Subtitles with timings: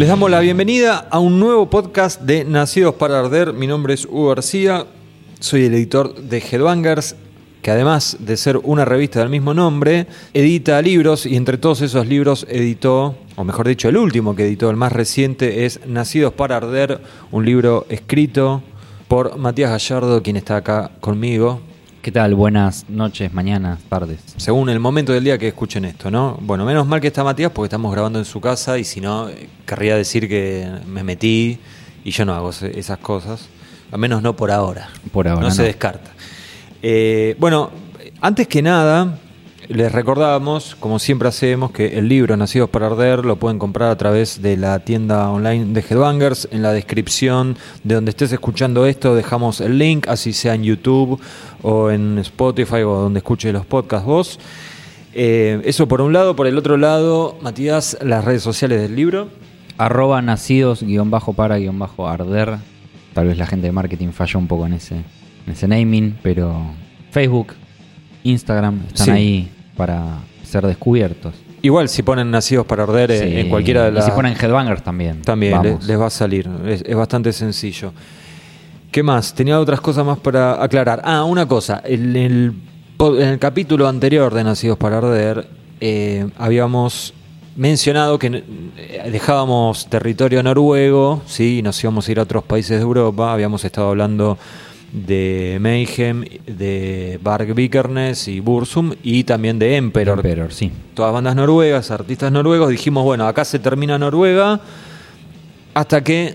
[0.00, 3.52] Les damos la bienvenida a un nuevo podcast de Nacidos para Arder.
[3.52, 4.86] Mi nombre es Hugo García,
[5.40, 7.16] soy el editor de Headbangers,
[7.60, 12.06] que además de ser una revista del mismo nombre, edita libros y entre todos esos
[12.06, 16.56] libros editó, o mejor dicho, el último que editó, el más reciente, es Nacidos para
[16.56, 18.62] Arder, un libro escrito
[19.06, 21.60] por Matías Gallardo, quien está acá conmigo.
[22.02, 22.34] ¿Qué tal?
[22.34, 24.20] Buenas noches, mañanas, tardes.
[24.38, 26.38] Según el momento del día que escuchen esto, ¿no?
[26.40, 29.28] Bueno, menos mal que está Matías porque estamos grabando en su casa y si no,
[29.28, 31.58] eh, querría decir que me metí
[32.02, 33.50] y yo no hago esas cosas.
[33.92, 34.88] Al menos no por ahora.
[35.12, 36.10] Por ahora, No se descarta.
[36.80, 37.70] Eh, bueno,
[38.22, 39.18] antes que nada,
[39.74, 43.96] les recordábamos, como siempre hacemos, que el libro Nacidos para Arder lo pueden comprar a
[43.96, 46.48] través de la tienda online de Headbangers.
[46.50, 51.20] En la descripción de donde estés escuchando esto dejamos el link, así sea en YouTube
[51.62, 54.40] o en Spotify o donde escuches los podcasts vos.
[55.14, 56.34] Eh, eso por un lado.
[56.36, 59.28] Por el otro lado, Matías, las redes sociales del libro.
[59.78, 62.56] Arroba nacidos guion bajo para guion bajo arder.
[63.14, 66.60] Tal vez la gente de marketing falló un poco en ese, en ese naming, pero
[67.10, 67.54] Facebook,
[68.24, 69.10] Instagram están Sí.
[69.10, 71.32] ahí para ser descubiertos.
[71.62, 73.40] Igual, si ponen Nacidos para Arder eh, Sí.
[73.40, 74.04] en cualquiera de las...
[74.04, 75.22] Y si ponen Headbangers también.
[75.22, 77.94] También les va a salir, es, es bastante sencillo.
[78.92, 79.32] ¿Qué más?
[79.32, 81.00] Tenía otras cosas más para aclarar.
[81.02, 82.52] Ah, una cosa, en el,
[82.98, 85.48] en el capítulo anterior de Nacidos para Arder
[85.80, 87.14] eh, habíamos
[87.56, 88.26] mencionado que
[88.76, 91.58] eh, dejábamos territorio noruego, ¿sí?
[91.58, 94.36] y nos íbamos a ir a otros países de Europa, habíamos estado hablando
[94.92, 100.72] de Mayhem, de Bark Vikernes y Bursum y también de Emperor, Emperor, sí.
[100.94, 104.60] todas bandas noruegas, artistas noruegos, dijimos, bueno, acá se termina Noruega,
[105.74, 106.34] hasta que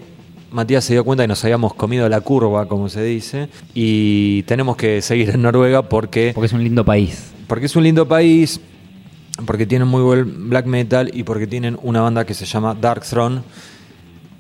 [0.52, 4.78] Matías se dio cuenta que nos habíamos comido la curva, como se dice, y tenemos
[4.78, 7.34] que seguir en Noruega porque, Porque es un lindo país.
[7.48, 8.62] porque es un lindo país,
[9.46, 13.04] porque tienen muy buen black metal y porque tienen una banda que se llama Dark
[13.04, 13.42] Throne,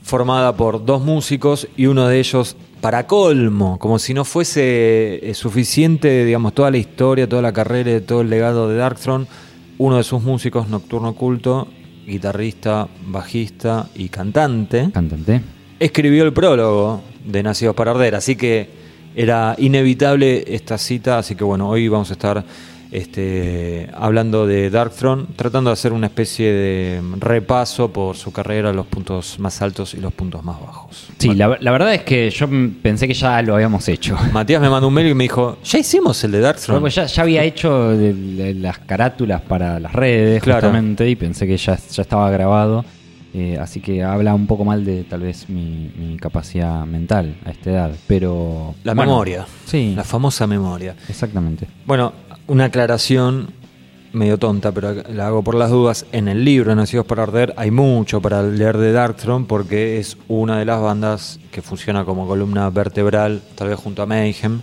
[0.03, 5.33] formada por dos músicos y uno de ellos para colmo, como si no fuese eh,
[5.33, 9.27] suficiente, digamos, toda la historia, toda la carrera, y todo el legado de Darkthrone,
[9.77, 11.67] uno de sus músicos, Nocturno Oculto,
[12.05, 15.41] guitarrista, bajista y cantante, Cantante.
[15.79, 18.69] escribió el prólogo de Nacidos para Arder, así que
[19.15, 22.43] era inevitable esta cita, así que bueno, hoy vamos a estar
[22.91, 28.85] este, hablando de Darkthrone, tratando de hacer una especie de repaso por su carrera, los
[28.87, 31.07] puntos más altos y los puntos más bajos.
[31.17, 32.47] Sí, la, la verdad es que yo
[32.81, 34.17] pensé que ya lo habíamos hecho.
[34.33, 36.89] Matías me mandó un mail y me dijo, ya hicimos el de Darkthrone.
[36.89, 40.61] Ya, ya había hecho de- de las carátulas para las redes, Claro.
[40.67, 42.85] justamente, y pensé que ya, ya estaba grabado.
[43.37, 47.51] Eh, así que habla un poco mal de tal vez mi, mi capacidad mental a
[47.51, 47.91] esta edad.
[48.07, 48.75] Pero.
[48.85, 49.45] La bueno, memoria.
[49.65, 50.95] Sí, La famosa memoria.
[51.09, 51.67] exactamente.
[51.85, 52.13] Bueno,
[52.47, 53.49] una aclaración
[54.13, 56.05] medio tonta, pero la hago por las dudas.
[56.11, 60.57] En el libro Nacidos para Arder hay mucho para leer de Darkthrone porque es una
[60.57, 64.61] de las bandas que funciona como columna vertebral, tal vez junto a Mayhem.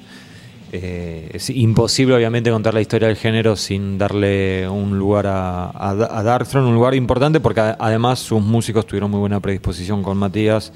[0.75, 5.91] Eh, es imposible, obviamente, contar la historia del género sin darle un lugar a, a,
[5.91, 10.73] a Darkthrone, un lugar importante porque además sus músicos tuvieron muy buena predisposición con Matías.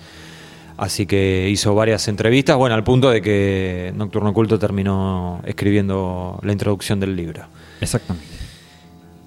[0.77, 6.53] Así que hizo varias entrevistas, bueno, al punto de que Nocturno Oculto terminó escribiendo la
[6.53, 7.45] introducción del libro.
[7.81, 8.29] Exactamente.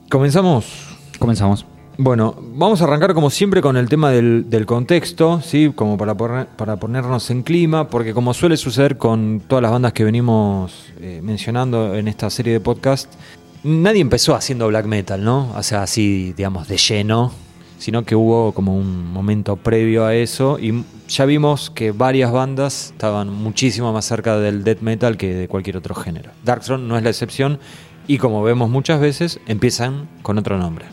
[0.10, 0.66] ¿Comenzamos?
[1.18, 1.66] Comenzamos.
[1.98, 5.74] Bueno, vamos a arrancar como siempre con el tema del, del contexto, ¿sí?
[5.76, 9.92] Como para, poner- para ponernos en clima, porque como suele suceder con todas las bandas
[9.92, 13.12] que venimos eh, mencionando en esta serie de podcast,
[13.64, 15.52] nadie empezó haciendo black metal, ¿no?
[15.58, 17.34] O sea, así, digamos, de lleno,
[17.80, 22.92] sino que hubo como un momento previo a eso y ya vimos que varias bandas
[22.92, 26.32] estaban muchísimo más cerca del death metal que de cualquier otro género.
[26.46, 27.60] Darkthrone no es la excepción
[28.08, 30.86] y como vemos muchas veces, empiezan con otro nombre.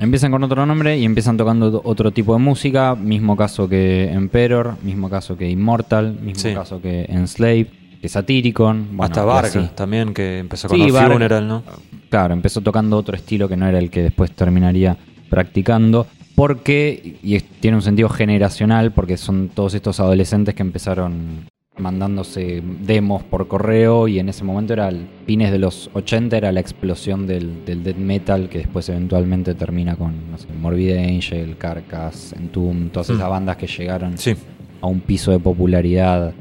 [0.00, 2.96] Empiezan con otro nombre y empiezan tocando otro tipo de música.
[2.96, 6.52] Mismo caso que Emperor, mismo caso que Immortal, mismo Sí.
[6.54, 7.68] caso que Enslaved,
[8.00, 8.88] que Satyricon.
[8.96, 10.90] bueno, Hasta Vargas también, que empezó con Sí.
[10.90, 11.62] Funeral, ¿no?
[12.10, 14.96] Claro, empezó tocando otro estilo que no era el que después terminaría
[15.30, 16.06] practicando.
[16.34, 21.46] Porque, y tiene un sentido generacional, porque son todos estos adolescentes que empezaron
[21.78, 26.52] mandándose demos por correo y en ese momento era el- fines de los 80 era
[26.52, 31.56] la explosión del, del death metal que después eventualmente termina con no sé, Morbid Angel,
[31.56, 33.14] Carcass, Entomb, todas Mm.
[33.14, 34.34] esas bandas que llegaron Sí.
[34.82, 36.34] a un piso de popularidad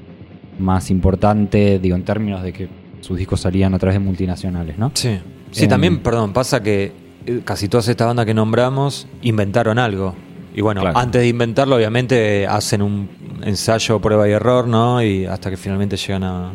[0.59, 2.67] más importante, digo, en términos de que
[2.99, 4.91] sus discos salían a través de multinacionales, ¿no?
[4.93, 5.17] Sí.
[5.51, 6.91] Sí, también, perdón, pasa que
[7.43, 10.15] casi todas estas bandas que nombramos inventaron algo.
[10.53, 10.97] Y bueno, Claro.
[10.97, 13.09] antes de inventarlo, obviamente hacen un
[13.43, 15.01] ensayo, prueba y error, ¿no?
[15.01, 16.51] Y hasta que finalmente llegan a,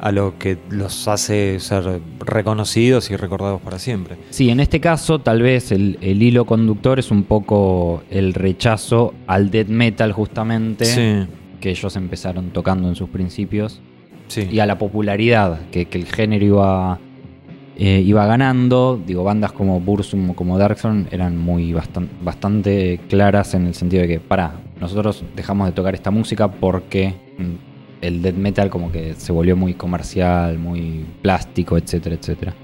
[0.00, 4.16] a lo que los hace ser reconocidos y recordados para siempre.
[4.30, 9.14] Sí, en este caso tal vez el, el hilo conductor es un poco el rechazo
[9.26, 11.26] al death metal justamente Sí,
[11.60, 13.80] que ellos empezaron tocando en sus principios
[14.28, 14.48] sí.
[14.50, 16.98] y a la popularidad que, que el género iba,
[17.76, 19.00] eh, iba ganando.
[19.06, 24.02] Digo, bandas como Bursum o como Darkthrone eran muy bastan- bastante claras en el sentido
[24.02, 28.90] de que, para, nosotros dejamos de tocar esta música porque mm, el death metal como
[28.90, 32.54] que se volvió muy comercial, muy plástico, etcétera, etcétera.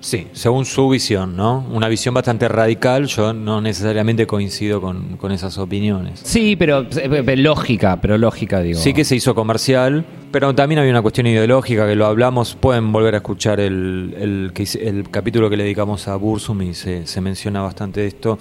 [0.00, 1.66] Sí, según su visión, ¿no?
[1.72, 6.20] Una visión bastante radical, yo no necesariamente coincido con, con esas opiniones.
[6.22, 8.78] Sí, pero eh, eh, lógica, pero lógica, digo.
[8.78, 12.54] Sí que se hizo comercial, pero también había una cuestión ideológica que lo hablamos.
[12.54, 17.20] Pueden volver a escuchar el, el, capítulo que le dedicamos a Bursum y se, se
[17.20, 18.38] menciona bastante esto.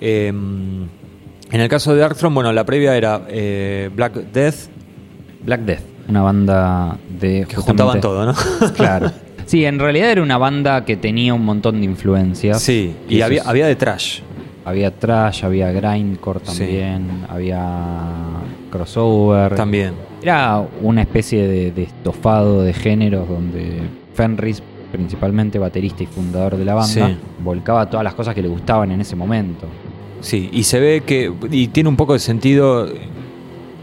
[0.00, 0.32] Eh,
[1.54, 4.56] en el caso de Darkthrone, bueno, la previa era eh, Black Death,
[5.44, 7.46] Black Death, una banda de...
[7.48, 8.34] que juntaban todo, ¿no?
[8.74, 9.12] Claro.
[9.46, 12.60] Sí, en realidad era una banda que tenía un montón de influencias.
[12.62, 14.20] sí, y había, es- había de trash.
[14.64, 16.58] había trash, había grindcore Sí.
[16.58, 17.60] también, había
[18.70, 19.54] crossover.
[19.54, 19.92] También.
[20.22, 23.80] Era una especie de, de estofado de géneros donde
[24.14, 27.16] Fenris, principalmente baterista y fundador de la banda, Sí.
[27.42, 29.66] volcaba todas las cosas que le gustaban en ese momento.
[30.20, 31.30] Sí, y se ve que.
[31.50, 32.88] Y tiene un poco de sentido.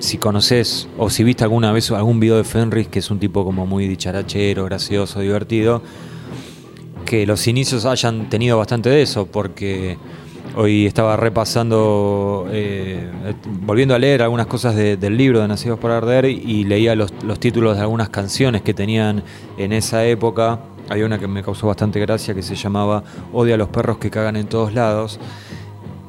[0.02, 3.46] Si conoces o si viste alguna vez algún video de Fenris, que es un tipo
[3.46, 5.84] como muy dicharachero, gracioso, divertido,
[7.06, 9.98] que los inicios hayan tenido bastante de eso, porque
[10.56, 13.12] hoy estaba repasando, eh,
[13.62, 17.14] volviendo a leer algunas cosas de- del libro de Nacidos por Arder y leía los,
[17.24, 19.24] los títulos de algunas canciones que tenían
[19.60, 20.62] en esa época.
[20.90, 23.04] Había una que me causó bastante gracia que se llamaba
[23.34, 25.20] Odia a los perros que cagan en todos lados.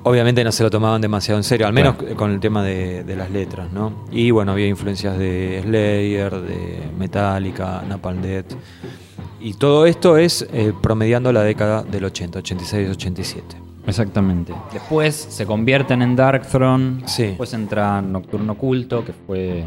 [0.04, 3.16] Obviamente no se lo tomaban demasiado en serio, al menos con el tema de, de
[3.16, 4.04] las letras, ¿no?
[4.10, 8.54] Y bueno, había influencias de Slayer, de Metallica, Napalm Death.
[9.40, 13.56] Y todo esto es eh, promediando la década del 80, 86, 87.
[13.86, 14.54] Exactamente.
[14.72, 17.02] Después se convierten en Darkthrone.
[17.06, 17.24] Sí.
[17.24, 19.64] Después entra Nocturno Culto, que fue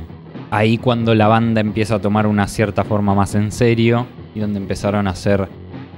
[0.51, 4.59] ahí cuando la banda empieza a tomar una cierta forma más en serio y donde
[4.59, 5.49] empezaron a hacer.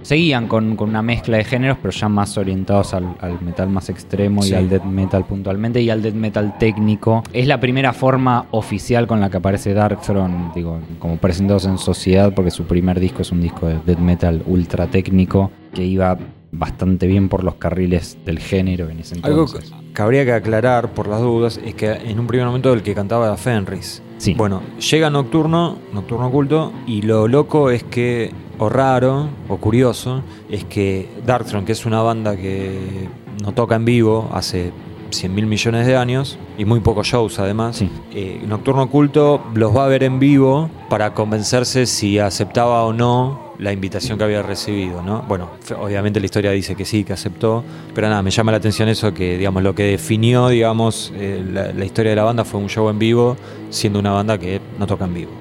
[0.01, 3.89] Seguían con, con una mezcla de géneros, pero ya más orientados al, al metal más
[3.89, 4.51] extremo Sí.
[4.51, 7.23] y al death metal puntualmente y al death metal técnico.
[7.33, 12.33] Es la primera forma oficial con la que aparece Darkthrone, digo, como presentados en sociedad,
[12.33, 16.17] porque su primer disco es un disco de death metal ultra técnico que iba
[16.51, 19.69] bastante bien por los carriles del género en ese Algo entonces.
[19.69, 22.81] que, que habría que aclarar por las dudas es que en un primer momento el
[22.83, 24.01] que cantaba era Fenris.
[24.17, 24.33] Sí.
[24.33, 30.63] Bueno, llega Nocturno, Nocturno Oculto, y lo loco es que, o raro, o curioso, es
[30.65, 33.07] que Darkthrone, que es una banda que
[33.43, 34.71] no toca en vivo hace
[35.11, 37.89] 100 mil millones de años, y muy pocos shows además, Sí.
[38.13, 43.47] eh, Nocturno Oculto los va a ver en vivo para convencerse si aceptaba o no
[43.59, 45.23] la invitación que había recibido, ¿no?
[45.27, 45.49] Bueno,
[45.81, 47.63] obviamente la historia dice que sí, que aceptó,
[47.95, 51.71] pero nada, me llama la atención eso que, digamos, lo que definió, digamos, eh, la,
[51.73, 53.35] la historia de la banda fue un show en vivo,
[53.71, 55.31] siendo una banda que no toca en vivo.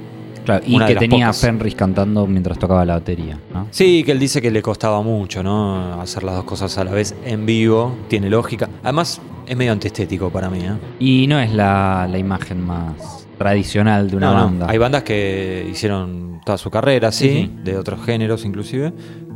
[0.46, 1.40] Claro, y que tenía a pocas.
[1.42, 3.66] Fenris cantando mientras tocaba la batería, ¿no?
[3.70, 6.00] Sí, que él dice que le costaba mucho, ¿no?
[6.00, 8.68] Hacer las dos cosas a la vez en vivo, tiene lógica.
[8.82, 10.72] Además, es medio antiestético para mí, ¿eh?
[10.98, 14.66] Y no es la, la imagen más tradicional de una No, no, banda.
[14.70, 18.92] Hay bandas que hicieron toda su carrera, sí, de otros géneros inclusive,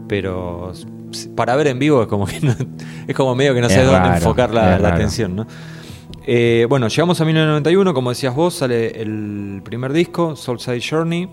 [0.09, 0.73] pero
[1.37, 2.55] para ver en vivo es como que no-
[3.07, 5.47] es como medio que no sé dónde enfocar la, la atención, ¿no?
[6.27, 11.29] Eh, bueno, llegamos a 1991, como decías vos, sale el primer disco, Soulside Journey,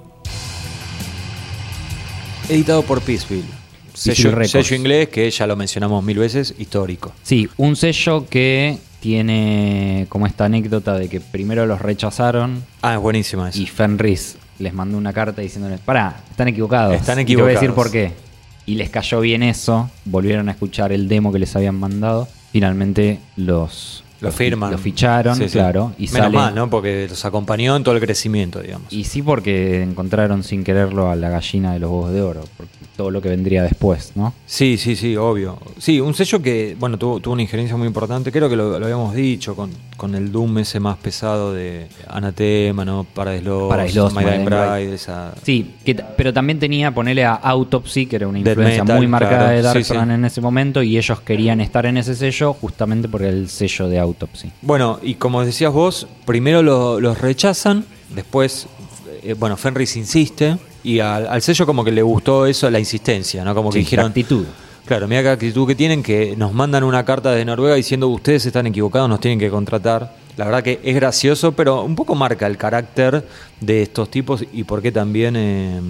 [2.49, 3.45] editado por Peaceville.
[3.93, 7.11] Sello, sello inglés que ya lo mencionamos mil veces, histórico.
[7.23, 12.99] Sí, un sello que tiene como esta anécdota de que primero los rechazaron Ah, es
[12.99, 13.59] buenísima esa.
[13.59, 16.95] y Fenris les mandó una carta diciéndoles, pará, están equivocados.
[16.95, 17.75] Están Y te voy a decir equivocados.
[17.85, 18.11] por qué.
[18.67, 23.19] Y les cayó bien eso, volvieron a escuchar el demo que les habían mandado, finalmente
[23.35, 24.71] los, Lo firman.
[24.71, 25.57] Lo ficharon, Sí, sí.
[25.57, 25.93] claro.
[25.97, 26.69] Y Menos sale, mal, ¿no?
[26.69, 28.91] Porque los acompañó en todo el crecimiento, digamos.
[28.91, 32.73] Y sí porque encontraron sin quererlo a la gallina de los huevos de oro, porque
[32.97, 34.33] todo lo que vendría después, ¿no?
[34.47, 35.59] Sí, sí, sí, obvio.
[35.77, 38.85] Sí, un sello que, bueno, tuvo, tuvo una injerencia muy importante, creo que lo, lo
[38.85, 43.03] habíamos dicho, con, con el Doom ese más pesado de Anatema, ¿no?
[43.03, 45.33] Paradise Lost, Paradise Lost, My Dying Bride, esa...
[45.43, 49.37] Sí, que pero también tenía ponerle a Autopsy, que era una influencia metal, muy marcada
[49.37, 49.55] claro.
[49.55, 53.21] de Dark Sí, en ese momento, y ellos querían estar en ese sello justamente por
[53.21, 54.06] el sello de Autopsy.
[54.61, 57.85] Bueno, y como decías vos, primero lo- los rechazan,
[58.15, 58.67] después,
[59.23, 63.43] eh, bueno, Fenris insiste, y al, al sello como que le gustó eso, la insistencia,
[63.43, 63.53] ¿no?
[63.55, 64.05] Como que Sí, dijeron...
[64.05, 64.45] la actitud.
[64.85, 68.45] Claro, mira qué actitud que tienen, que nos mandan una carta desde Noruega diciendo ustedes
[68.45, 70.15] están equivocados, nos tienen que contratar.
[70.37, 73.27] La verdad que es gracioso, pero un poco marca el carácter
[73.59, 75.81] de estos tipos y por qué también, eh,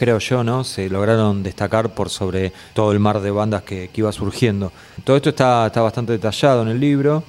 [0.00, 0.64] creo yo, ¿no?
[0.64, 4.72] Se lograron destacar por sobre todo el mar de bandas que, que iba surgiendo.
[5.04, 7.22] Todo esto está, está bastante detallado en el libro.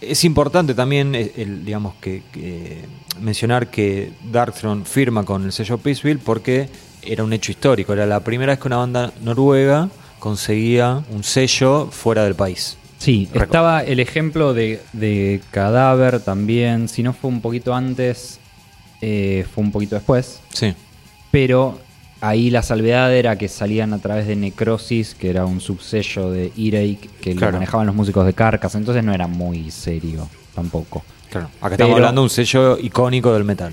[0.00, 2.84] Es importante también, eh, el, digamos, que, que
[3.20, 6.68] mencionar que Darkthrone firma con el sello Peaceville porque
[7.02, 7.92] era un hecho histórico.
[7.92, 9.88] Era la primera vez que una banda noruega
[10.20, 12.78] conseguía un sello fuera del país.
[12.98, 16.88] Sí, estaba el ejemplo de, de Cadáver también.
[16.88, 18.38] Si no fue un poquito antes,
[19.00, 20.38] eh, fue un poquito después.
[20.52, 20.72] Sí.
[21.32, 21.80] Pero
[22.22, 26.52] ahí la salvedad era que salían a través de Necrosis, que era un subsello de
[26.56, 27.52] Earache, que Claro.
[27.52, 28.74] lo manejaban los músicos de Carcass.
[28.76, 31.02] Entonces no era muy serio tampoco.
[31.30, 31.48] Claro.
[31.60, 33.72] Acá estamos hablando de un sello icónico del metal.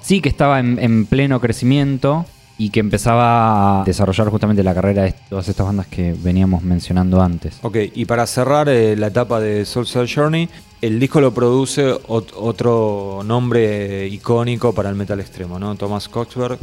[0.00, 2.24] Sí, que estaba en, en pleno crecimiento
[2.58, 7.22] y que empezaba a desarrollar justamente la carrera de todas estas bandas que veníamos mencionando
[7.22, 7.58] antes.
[7.62, 10.48] Ok, y para cerrar eh, la etapa de Soul Cell Journey,
[10.82, 15.74] el disco lo produce ot- otro nombre icónico para el metal extremo, ¿no?
[15.76, 16.58] Thomas Coxberg,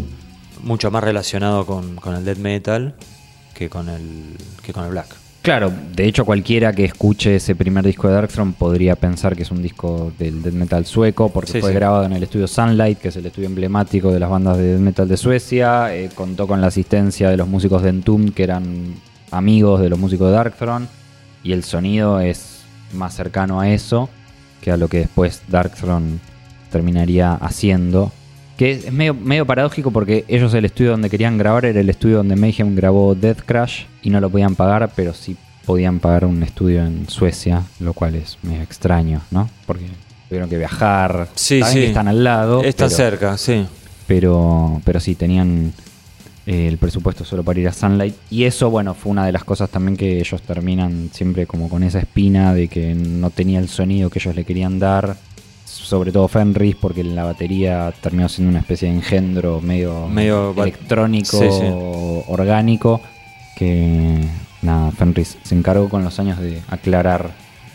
[0.64, 2.96] mucho más relacionado con, con el death metal
[3.54, 5.08] que con el, que con el black.
[5.42, 9.52] Claro, de hecho cualquiera que escuche ese primer disco de Darkthrone podría pensar que es
[9.52, 11.76] un disco del death metal sueco porque Sí, fue sí.
[11.76, 14.82] grabado en el estudio Sunlight, que es el estudio emblemático de las bandas de death
[14.82, 15.96] metal de Suecia.
[15.96, 18.96] Eh, contó con la asistencia de los músicos de Entombed, que eran
[19.32, 20.88] amigos de los músicos de Darkthrone.
[21.44, 22.60] Y el sonido es
[22.94, 24.10] más cercano a eso
[24.60, 26.20] que a lo que después Darkthrone
[26.72, 28.12] terminaría haciendo.
[28.58, 32.18] Que es medio, medio paradójico porque ellos el estudio donde querían grabar era el estudio
[32.18, 36.42] donde Mayhem grabó Death Crash y no lo podían pagar, pero sí podían pagar un
[36.44, 39.50] estudio en Suecia, lo cual es medio extraño, ¿no?
[39.66, 39.86] Porque
[40.28, 41.74] tuvieron que viajar, Sí, sí.
[41.76, 43.66] que están al lado, Está pero, cerca, sí.
[44.08, 45.74] pero, pero sí tenían
[46.48, 48.16] eh, el presupuesto solo para ir a Sunlight.
[48.32, 51.84] Y eso, bueno, fue una de las cosas también que ellos terminan siempre como con
[51.84, 55.18] esa espina de que no tenía el sonido que ellos le querían dar.
[55.78, 61.38] Sobre todo Fenris, porque la batería terminó siendo una especie de engendro medio, Medio electrónico,
[61.38, 61.66] Sí, sí.
[62.28, 63.02] orgánico.
[63.56, 64.20] Que
[64.62, 67.32] nada, Fenris se encargó con los años de aclarar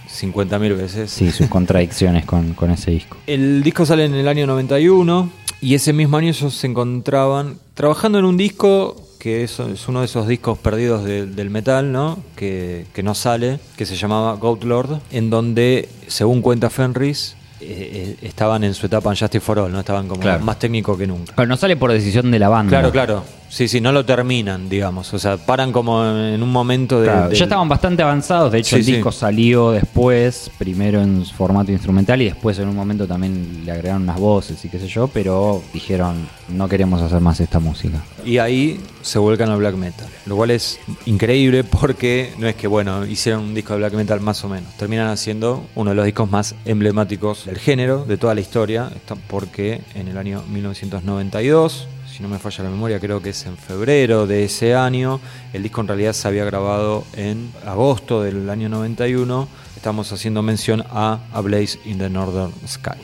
[0.09, 1.11] 50.000 veces.
[1.11, 3.16] sí, sus contradicciones con, con ese disco.
[3.26, 5.30] El disco sale en el año 91
[5.61, 10.00] y ese mismo año ellos se encontraban trabajando en un disco que es, es uno
[10.00, 12.18] de esos discos perdidos de- del metal, ¿no?
[12.35, 18.16] Que, que no sale, que se llamaba Goat Lord, en donde, según cuenta Fenris, eh,
[18.21, 19.81] eh, estaban en su etapa en Justice for All, ¿no?
[19.81, 20.45] Estaban como Claro.
[20.45, 21.33] más técnico que nunca.
[21.37, 22.71] Pero no sale por decisión de la banda.
[22.71, 23.25] Claro, claro.
[23.54, 25.12] Sí, sí, no lo terminan, digamos.
[25.12, 27.09] O sea, paran como en un momento de.
[27.09, 28.92] Claro, del- ya estaban bastante avanzados, de hecho Sí, el sí.
[28.94, 33.73] disco salió después, primero en su formato instrumental y después en un momento también le
[33.73, 38.02] agregaron unas voces y qué sé yo, pero dijeron no queremos hacer más esta música.
[38.25, 40.06] Y ahí se vuelcan al black metal.
[40.25, 44.21] Lo cual es increíble porque no es que, bueno, hicieron un disco de black metal
[44.23, 44.73] más o menos.
[44.78, 48.88] Terminan haciendo uno de los discos más emblemáticos del género, de toda la historia.
[48.97, 53.47] Esto Porque en el año 1992, si no me falla la memoria, creo que es
[53.47, 55.21] en febrero de ese año,
[55.52, 59.49] el disco en realidad se había grabado en agosto del año 91.
[59.76, 62.99] Estamos haciendo mención a A Blaze in the Northern Sky.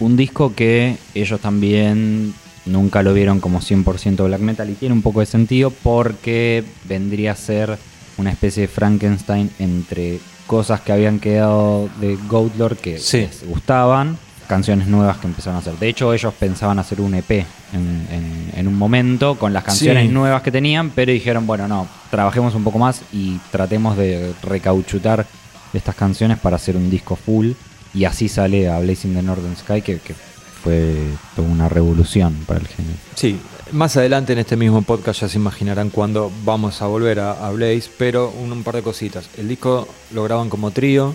[0.00, 5.02] Un disco que ellos también nunca lo vieron como 100% black metal y tiene un
[5.02, 7.78] poco de sentido porque vendría a ser
[8.18, 13.18] una especie de Frankenstein entre cosas que habían quedado de Goat Lord que Sí.
[13.18, 15.74] les gustaban, canciones nuevas que empezaron a hacer.
[15.74, 17.30] De hecho, ellos pensaban hacer un EP
[17.72, 20.12] en, en- en un momento con las canciones Sí.
[20.12, 25.26] nuevas que tenían, pero dijeron, bueno, no, trabajemos un poco más y tratemos de recauchutar
[25.74, 27.52] estas canciones para hacer un disco full.
[27.94, 30.14] Y así sale a Blazing the Northern Sky, que, que
[30.62, 30.94] fue
[31.34, 32.96] toda una revolución para el género.
[33.14, 33.38] Sí,
[33.72, 37.50] más adelante en este mismo podcast ya se imaginarán cuándo vamos a volver a, a
[37.52, 39.28] Blaze, pero un, un par de cositas.
[39.38, 41.14] El disco lo graban como trío,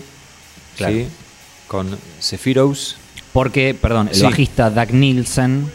[0.76, 0.94] Claro.
[0.94, 1.06] ¿sí?
[1.68, 2.96] con Sephiroth.
[3.32, 4.22] Porque, perdón, el Sí.
[4.22, 5.70] bajista Doug Nielsen,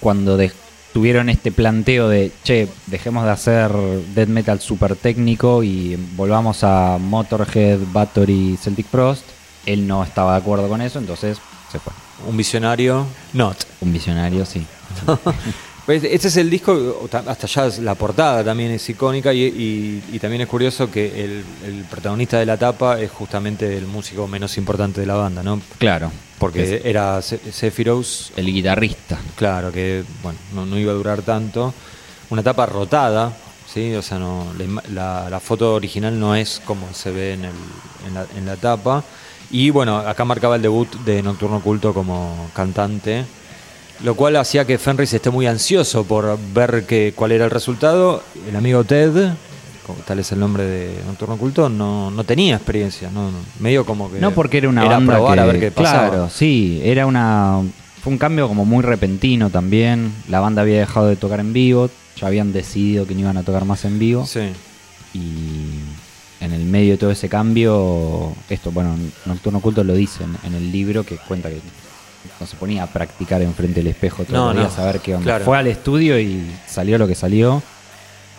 [0.00, 0.52] cuando de-
[0.92, 3.70] tuvieron este planteo de, che, dejemos de hacer
[4.14, 9.24] death metal super técnico y volvamos a Motorhead, Bathory, Celtic Frost,
[9.66, 11.38] él no estaba de acuerdo con eso, entonces
[11.70, 11.92] se fue.
[12.28, 13.56] Un visionario, not.
[13.80, 14.64] Un visionario, sí.
[15.88, 20.18] Este es el disco, hasta ya es- la portada también es icónica y, y- y
[20.20, 24.56] también es curioso que el, el protagonista de la tapa es justamente el músico menos
[24.58, 25.60] importante de la banda, ¿no?
[25.78, 29.18] Claro, Porque era Se- Sephiroth, el guitarrista.
[29.36, 31.74] Claro, que bueno, no, no iba a durar tanto.
[32.30, 33.32] Una tapa rotada,
[33.72, 33.92] ¿sí?
[33.94, 34.46] O sea, no,
[34.92, 38.56] la- la foto original no es como se ve en, el- en la, en la
[38.56, 39.02] tapa.
[39.50, 43.24] Y bueno, acá marcaba el debut de Nocturno Culto como cantante,
[44.02, 48.22] lo cual hacía que Fenris esté muy ansioso por ver que, cuál era el resultado.
[48.48, 49.32] El amigo Ted,
[50.06, 54.10] tal es el nombre de Nocturno Oculto, no, no tenía experiencia, no, no, medio como
[54.10, 54.20] que...
[54.20, 56.08] No porque era una banda probar que, a ver qué pasaba.
[56.08, 57.60] Claro, sí, era una...
[58.02, 60.12] Fue un cambio como muy repentino también.
[60.28, 63.44] La banda había dejado de tocar en vivo, ya habían decidido que no iban a
[63.44, 64.26] tocar más en vivo.
[64.26, 64.40] Sí,
[65.14, 70.36] Y en el medio de todo ese cambio, esto, bueno, Nocturno Oculto lo dice en,
[70.42, 71.60] en el libro que cuenta que
[72.40, 75.00] no se ponía a practicar enfrente del espejo todos No, los días no, a ver
[75.00, 75.24] qué onda.
[75.24, 75.44] claro.
[75.44, 77.62] Fue al estudio y salió lo que salió.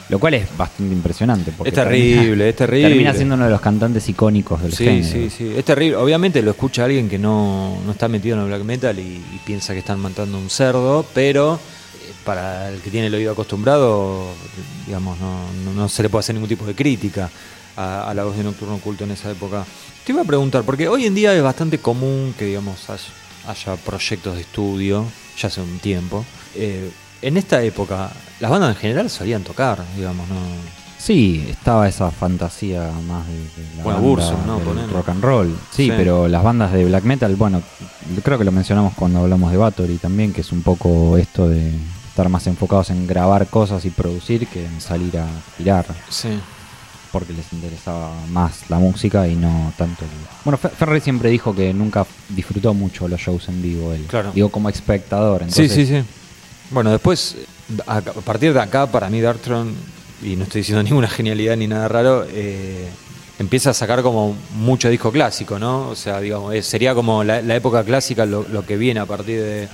[0.10, 1.54] Lo cual es bastante impresionante.
[1.58, 2.90] Porque Es terrible, es terrible.
[2.90, 5.08] Termina siendo uno de los cantantes icónicos del sí, género.
[5.08, 5.96] sí, sí, es terrible.
[5.96, 9.42] Obviamente lo escucha alguien que no, no está metido en el black metal y, y
[9.46, 14.25] piensa que están matando un cerdo, pero eh, para el que tiene el oído acostumbrado,
[14.86, 17.30] digamos, no, no- no se le puede hacer ningún tipo de crítica
[17.78, 19.66] a, a la voz de Nocturno Oculto en esa época.
[20.06, 23.02] Te iba a preguntar, porque hoy en día es bastante común que, digamos, haya,
[23.48, 25.06] haya proyectos de estudio,
[25.38, 26.26] ya hace un tiempo.
[26.56, 30.36] Eh, en esta época, las bandas en general solían tocar, digamos, ¿no?
[30.98, 34.74] Sí, estaba esa fantasía más de, de la Bueno, banda ¿no?
[34.74, 35.48] del rock and roll.
[35.72, 35.92] Sí, Sí.
[35.96, 37.62] pero las bandas de black metal, bueno,
[38.24, 41.72] creo que lo mencionamos cuando hablamos de Bathory también, que es un poco esto de
[42.08, 45.26] estar más enfocados en grabar cosas y producir que en salir a
[45.58, 46.30] girar, Sí.
[47.13, 50.10] Porque les interesaba más la música y no tanto el...
[50.43, 54.03] Bueno, Fer- Ferry siempre dijo que nunca disfrutó mucho los shows en vivo, él.
[54.10, 54.32] Claro.
[54.34, 55.41] Digo, como espectador.
[55.48, 56.03] Sí, Entonces, sí, sí.
[56.72, 57.38] Bueno, después,
[57.88, 59.74] a, partir de acá, para mí Darktron,
[60.24, 62.89] y no estoy diciendo ninguna genialidad ni nada raro, eh,
[63.38, 65.89] empieza a sacar como mucho disco clásico, ¿no?
[65.89, 69.05] O sea, digamos, eh, sería como la, la época clásica, lo, lo que viene a
[69.05, 69.70] partir de-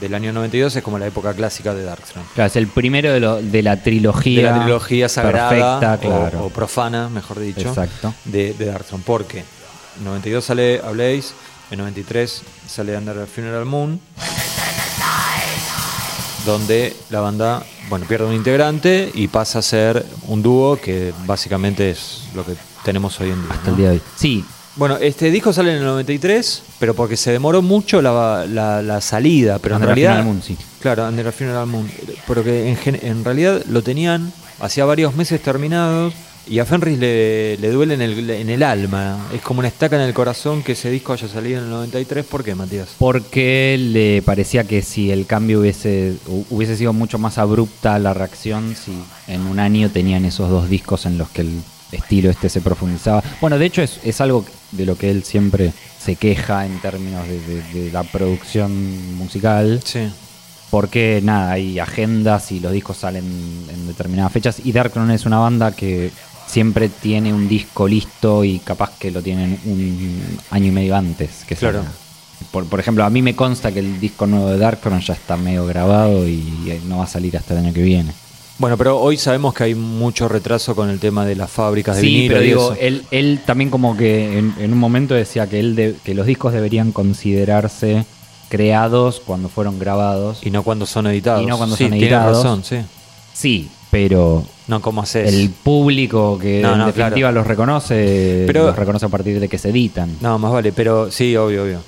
[0.00, 2.24] del año 92 es como la época clásica de Darktron.
[2.34, 4.36] Claro, es el primero de, lo- de la trilogía.
[4.52, 6.44] De la trilogía sagrada perfecta, o- claro.
[6.46, 8.14] o, profana, mejor dicho, Exacto.
[8.24, 8.74] de, de.
[9.04, 9.40] Porque
[9.98, 11.32] en 92 sale A Blaze,
[11.70, 14.00] en 93 sale Under the Funeral Moon,
[16.46, 21.90] donde la banda bueno, pierde un integrante y pasa a ser un dúo que básicamente
[21.90, 22.54] es lo que
[22.84, 23.50] tenemos hoy en día.
[23.52, 23.70] Hasta ¿no?
[23.72, 24.02] el día de hoy.
[24.16, 24.44] Sí,
[24.76, 29.00] Bueno, este disco sale en el 93, pero porque se demoró mucho la, la- la
[29.00, 30.24] salida, pero Under en realidad...
[30.24, 30.56] Moon, sí.
[30.80, 31.90] Claro, Under the Funeral Moon.
[32.26, 36.14] Pero que en, en realidad lo tenían hacía varios meses terminados
[36.46, 39.26] y a Fenris le, le duele en el, en el alma.
[39.34, 42.24] Es como una estaca en el corazón que ese disco haya salido en el 93.
[42.24, 42.88] ¿Por qué, Matías?
[42.98, 48.14] Porque le parecía que si el cambio hubiese, hu- hubiese sido mucho más abrupta la
[48.14, 48.92] reacción, si
[49.32, 51.60] en un año tenían esos dos discos en los que el
[51.92, 53.22] estilo este se profundizaba.
[53.40, 57.26] Bueno, de hecho es, es algo de lo que él siempre se queja en términos
[57.28, 59.80] de, de- de la producción musical.
[59.84, 60.08] Sí.
[60.70, 63.24] Porque nada, hay agendas y los discos salen
[63.68, 64.60] en determinadas fechas.
[64.64, 66.12] Y Darkthrone es una banda que
[66.46, 71.44] siempre tiene un disco listo y capaz que lo tienen un año y medio antes
[71.46, 71.78] que Claro.
[71.78, 71.92] salga.
[72.52, 75.36] Por, por ejemplo, a mí me consta que el disco nuevo de Darkthrone ya está
[75.36, 78.12] medio grabado y no va a salir hasta el año que viene.
[78.60, 82.02] Bueno, pero hoy sabemos que hay mucho retraso con el tema de las fábricas de
[82.02, 82.80] Sí, vinilo pero y digo, eso.
[82.82, 86.26] él, él también como que en, en un momento decía que, él de- que los
[86.26, 88.04] discos deberían considerarse
[88.50, 90.40] creados cuando fueron grabados.
[90.44, 91.42] Y no cuando son editados.
[91.42, 92.36] Y no cuando sí, son editados.
[92.36, 92.76] razón, sí.
[93.32, 95.32] Sí, pero No, ¿cómo haces?
[95.32, 97.32] el público que No, en definitiva claro.
[97.36, 100.18] los reconoce, Pero- los reconoce a partir de que se editan.
[100.20, 101.80] No, más vale, pero sí, obvio, obvio.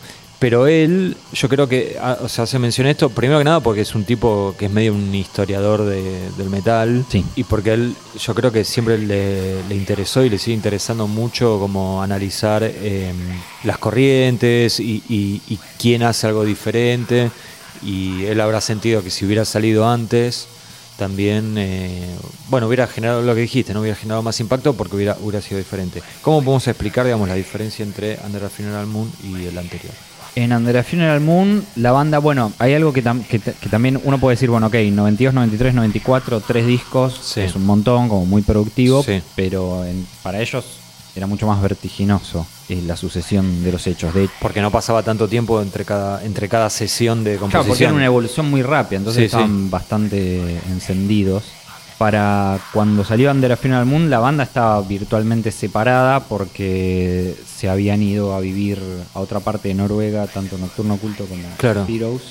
[0.42, 3.82] Pero él, yo creo que, ah, o sea, se menciona esto primero que nada porque
[3.82, 7.04] es un tipo que es medio un historiador de- del metal.
[7.08, 7.24] Sí.
[7.36, 11.60] Y porque él, yo creo que siempre le, le interesó y le sigue interesando mucho
[11.60, 13.12] como analizar eh,
[13.62, 17.30] las corrientes y, y- y quién hace algo diferente.
[17.84, 20.48] Y él habrá sentido que si hubiera salido antes,
[20.98, 22.16] también, eh,
[22.48, 25.58] bueno, hubiera generado lo que dijiste, no hubiera generado más impacto porque hubiera, hubiera sido
[25.58, 26.02] diferente.
[26.20, 29.92] ¿Cómo podemos explicar, digamos, la diferencia entre Under the Funeral Moon y el anterior?
[30.34, 33.68] En Under the Funeral Moon, la banda, bueno, hay algo que, tam- que, t- que
[33.68, 37.40] también uno puede decir, bueno, ok, 92, 93, 94, tres discos, Sí.
[37.40, 39.20] es un montón, como muy productivo, Sí.
[39.36, 40.64] pero en- para ellos
[41.14, 44.14] era mucho más vertiginoso eh, la sucesión de los hechos.
[44.14, 47.62] De Porque no pasaba tanto tiempo entre cada, entre cada sesión de Claro, porque era
[47.64, 47.94] composición.
[47.96, 50.40] una evolución muy rápida, entonces Sí, estaban bastante
[50.70, 51.42] encendidos.
[52.02, 58.02] Para cuando salió Under the Funeral Moon, la banda estaba virtualmente separada porque se habían
[58.02, 58.80] ido a vivir
[59.14, 61.86] a otra parte de Noruega, tanto Nocturno Oculto como Claro.
[61.88, 62.22] Heroes.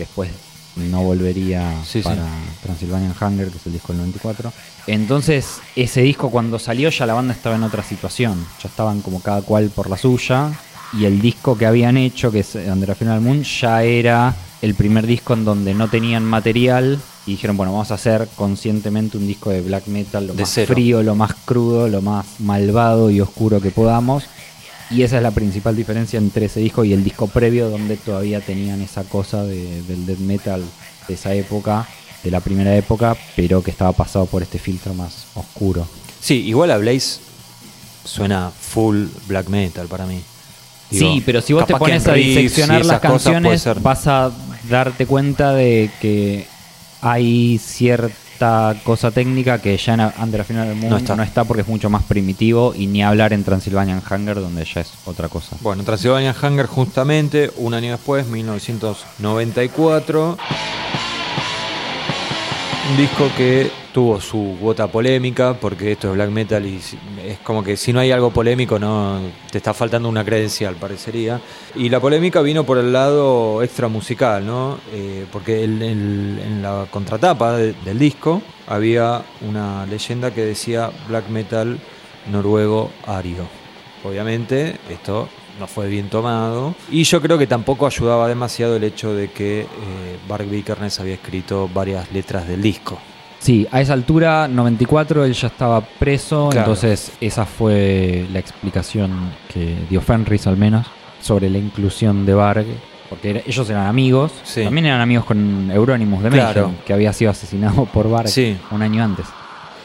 [0.00, 0.30] Después
[0.74, 2.08] no volvería Sí, sí.
[2.08, 2.24] para
[2.64, 4.52] Transylvanian Hunger, que es el disco del 94.
[4.88, 8.44] Entonces, ese disco cuando salió ya la banda estaba en otra situación.
[8.64, 10.50] Ya estaban como cada cual por la suya.
[10.92, 14.74] Y el disco que habían hecho, que es Under the Funeral Moon, ya era el
[14.74, 16.98] primer disco en donde no tenían material.
[17.26, 20.50] Y dijeron, bueno, vamos a hacer conscientemente un disco de black metal, lo De más
[20.52, 20.74] cero.
[20.74, 24.24] frío, lo más crudo, lo más malvado y oscuro que podamos.
[24.90, 28.40] Y esa es la principal diferencia entre ese disco y el disco previo, donde todavía
[28.40, 30.62] tenían esa cosa de- del death metal
[31.08, 31.86] de esa época,
[32.22, 35.86] de la primera época, pero que estaba pasado por este filtro más oscuro.
[36.20, 37.20] Sí, igual a Blaze
[38.04, 40.20] suena full black metal para mí.
[40.90, 44.30] Sí, pero si vos te pones a diseccionar las canciones, vas a
[44.68, 46.46] darte cuenta de que
[47.00, 51.16] hay cierta cosa técnica que ya en Under a Final Moon No está.
[51.16, 54.80] no está porque es mucho más primitivo y ni hablar en Transylvanian Hunger donde ya
[54.80, 55.56] es otra cosa.
[55.60, 60.38] Bueno, Transylvania Hunger justamente un año después, 1994.
[62.90, 66.80] Un disco que tuvo su gota polémica, porque esto es black metal y
[67.24, 69.20] es como que si no hay algo polémico no
[69.52, 71.40] te está faltando una credencial, parecería.
[71.76, 74.78] Y la polémica vino por el lado extra musical, ¿no?
[74.92, 81.78] Eh, porque en la contratapa de- del disco había una leyenda que decía black metal
[82.32, 83.46] noruego ario.
[84.02, 85.28] Obviamente esto
[85.60, 89.60] no fue bien tomado y yo creo que tampoco ayudaba demasiado el hecho de que
[89.60, 89.66] eh,
[90.26, 92.98] Bark Vikernes había escrito varias letras del disco.
[93.44, 96.72] Sí, a esa altura, 94, él ya estaba preso, Claro.
[96.72, 99.10] entonces esa fue la explicación
[99.52, 100.86] que dio Fenris al menos
[101.20, 102.64] sobre la inclusión de Varg,
[103.10, 104.64] porque era- ellos eran amigos, Sí.
[104.64, 106.68] también eran amigos con Euronymous de Claro.
[106.68, 108.56] Mayhem, que había sido asesinado por Varg Sí.
[108.70, 109.26] un año antes.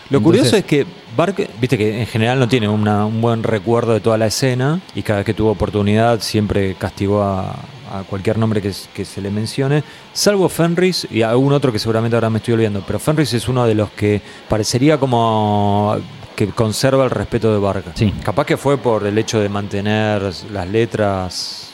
[0.10, 0.86] Lo Entonces- curioso es que
[1.18, 4.80] Bark, viste que en general no tiene una- un buen recuerdo de toda la escena
[4.96, 7.58] y cada vez que tuvo oportunidad siempre castigó a,
[7.92, 8.74] a cualquier nombre que,
[9.06, 13.00] se le mencione, salvo Fenris y algún otro que seguramente ahora me estoy olvidando, pero
[13.00, 15.98] Fenris es uno de los que parecería como
[16.36, 17.84] que conserva el respeto de Bark.
[17.96, 18.14] Sí.
[18.24, 20.22] Capaz que fue por el hecho de mantener
[20.52, 21.72] las letras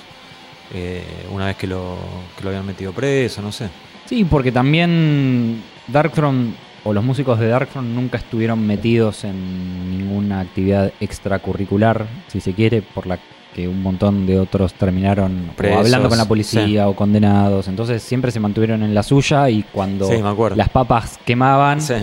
[0.74, 1.98] eh, una vez que lo,
[2.36, 3.70] que lo habían metido preso, no sé.
[4.06, 10.94] Sí, porque también Darkthrone o los músicos de Darkthrone nunca estuvieron metidos en ninguna actividad
[11.00, 13.20] extracurricular, si se quiere, por la
[13.56, 17.70] que un montón de otros terminaron o hablando con la policía o condenados.
[17.70, 20.16] Entonces siempre se mantuvieron en la suya y cuando Sí,
[20.56, 21.94] las papas quemaban, Sí,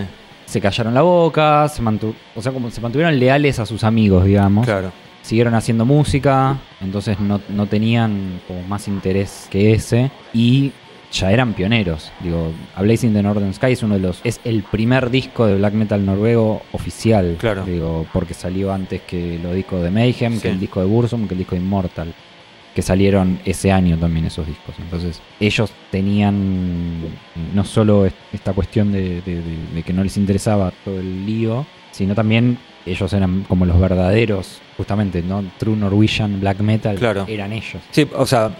[0.46, 4.24] se callaron la boca, se mantu- o sea, como se mantuvieron leales a sus amigos,
[4.24, 4.64] digamos.
[4.64, 4.90] claro.
[5.20, 10.10] Siguieron haciendo música, entonces no, no tenían como más interés que ese.
[10.32, 10.72] Y
[11.12, 12.10] ya eran pioneros.
[12.20, 14.20] Digo, A Blazing the Northern Sky es uno de los.
[14.24, 17.36] es el primer disco de black metal noruego oficial.
[17.38, 17.64] Claro.
[17.64, 20.40] Digo, porque salió antes que los discos de Mayhem, Sí.
[20.40, 22.14] que el disco de Bursum, que el disco de Immortal.
[22.74, 24.74] Que salieron ese año también esos discos.
[24.78, 27.00] Entonces, ellos tenían
[27.54, 31.26] no solo est- esta cuestión de, de- de- de que no les interesaba todo el
[31.26, 35.44] lío, sino también ellos eran como los verdaderos, justamente, ¿no?
[35.58, 37.24] True Norwegian Black Metal Claro.
[37.28, 37.80] eran ellos.
[37.90, 38.50] Sí, o sea,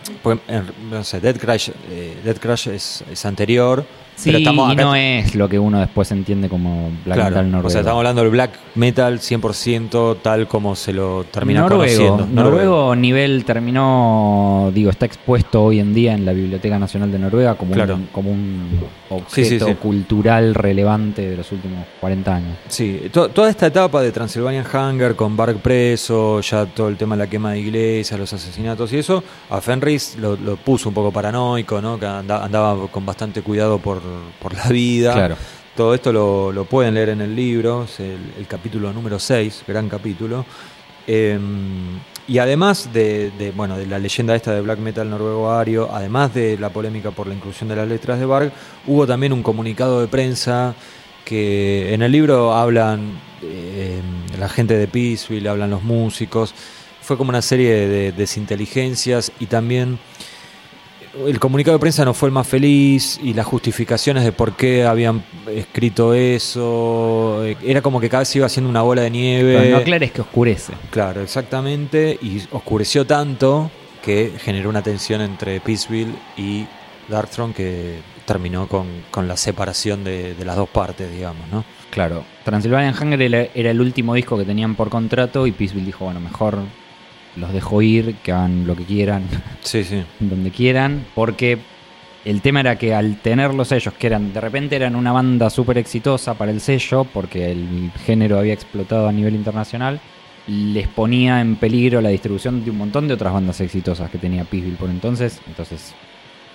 [0.49, 4.77] en- no sé, Dead Crash, eh, Dead Crash es, es anterior, Sí, pero estamos y
[4.77, 7.67] no es lo que uno después entiende como Black claro, Metal noruego.
[7.67, 12.43] o sea, estamos hablando del black metal 100% tal como se lo termina noruego, conociendo.
[12.43, 17.55] noruego nivel terminó, digo, está expuesto hoy en día en la Biblioteca Nacional de Noruega
[17.55, 17.95] como, Claro.
[17.97, 18.69] un, como un
[19.29, 19.75] Sí, sí, objeto sí.
[19.77, 22.57] cultural relevante de los últimos 40 años.
[22.69, 25.57] Sí, to- toda esta etapa de Transylvanian Hunger con Bark
[26.41, 30.17] ya todo el tema de la quema de iglesias, los asesinatos y eso, a Fenris
[30.19, 31.99] lo, lo puso un poco paranoico, ¿no?
[31.99, 34.01] Que anda- andaba con bastante cuidado por,
[34.41, 35.13] por la vida.
[35.15, 35.37] Claro.
[35.77, 39.65] Todo esto lo, lo pueden leer en el libro, es el, el capítulo número 6,
[39.67, 40.45] gran capítulo.
[41.07, 41.39] Eh,
[42.29, 46.33] y además de, de, bueno, de la leyenda esta de black metal noruego ario, además
[46.35, 48.53] de la polémica por la inclusión de las letras de Varg,
[48.87, 50.75] hubo también un comunicado de prensa
[51.25, 54.01] que en el libro hablan eh,
[54.43, 56.53] la gente de Peaceville, hablan los músicos.
[57.01, 59.99] Fue como una serie de desinteligencias y también
[61.27, 64.85] el comunicado de prensa no fue el más feliz y las justificaciones de por qué
[64.85, 67.45] habían escrito eso.
[67.45, 69.59] eh, Era como que cada vez iba haciendo una bola de nieve.
[69.59, 70.73] Pero no aclares que oscurece.
[70.91, 72.19] Claro, exactamente.
[72.21, 73.71] Y oscureció tanto
[74.03, 76.67] que generó una tensión entre Peaceville y
[77.09, 81.65] Darkthrone que terminó con, con la separación de, de las dos partes, digamos, ¿no?
[81.93, 86.07] Claro, Transylvanian Hunger era, era el último disco que tenían por contrato y Peaceville dijo,
[86.07, 86.59] bueno, mejor
[87.37, 89.25] los dejo ir, que hagan lo que quieran,
[89.61, 90.03] Sí, sí.
[90.19, 91.59] donde quieran, porque
[92.25, 95.77] el tema era que al tenerlos ellos, que eran de repente eran una banda súper
[95.79, 100.01] exitosa para el sello, porque el género había explotado a nivel internacional,
[100.47, 104.45] les ponía en peligro la distribución de un montón de otras bandas exitosas que tenía
[104.45, 105.95] Peaceville por entonces, entonces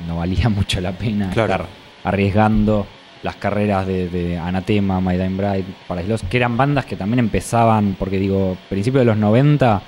[0.08, 1.54] no valía mucho la pena Claro.
[1.54, 1.67] estar
[2.04, 2.88] arriesgando
[3.23, 7.19] las carreras de, de Anatema, My Dying Bride, Paradise Lost, que eran bandas que también
[7.19, 9.82] empezaban, porque digo, principio de los 90,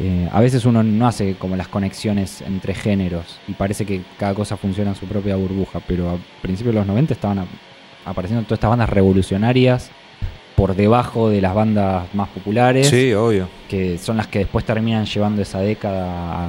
[0.00, 4.34] eh, a veces uno no hace como las conexiones entre géneros y parece que cada
[4.34, 7.46] cosa funciona en su propia burbuja, pero a principios de los 90 estaban a-
[8.04, 9.90] apareciendo todas estas bandas revolucionarias
[10.54, 13.48] por debajo de las bandas más populares Sí, obvio.
[13.68, 16.48] que son las que después terminan llevando esa década a,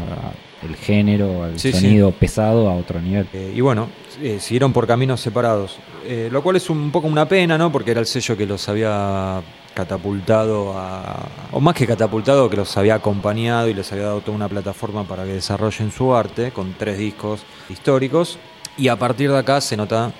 [0.64, 1.80] el género, el Sí, sí.
[1.82, 3.28] sonido pesado a otro nivel.
[3.34, 3.90] Eh, y bueno,
[4.22, 5.78] eh, siguieron por caminos separados,
[6.10, 7.70] Eh, lo cual es un poco una pena, ¿no?
[7.72, 9.42] Porque era el sello que los había
[9.74, 11.28] catapultado a...
[11.52, 15.04] o más que catapultado, que los había acompañado y les había dado toda una plataforma
[15.04, 18.38] para que desarrollen su arte con tres discos históricos.
[18.78, 20.12] Y a partir de acá se nota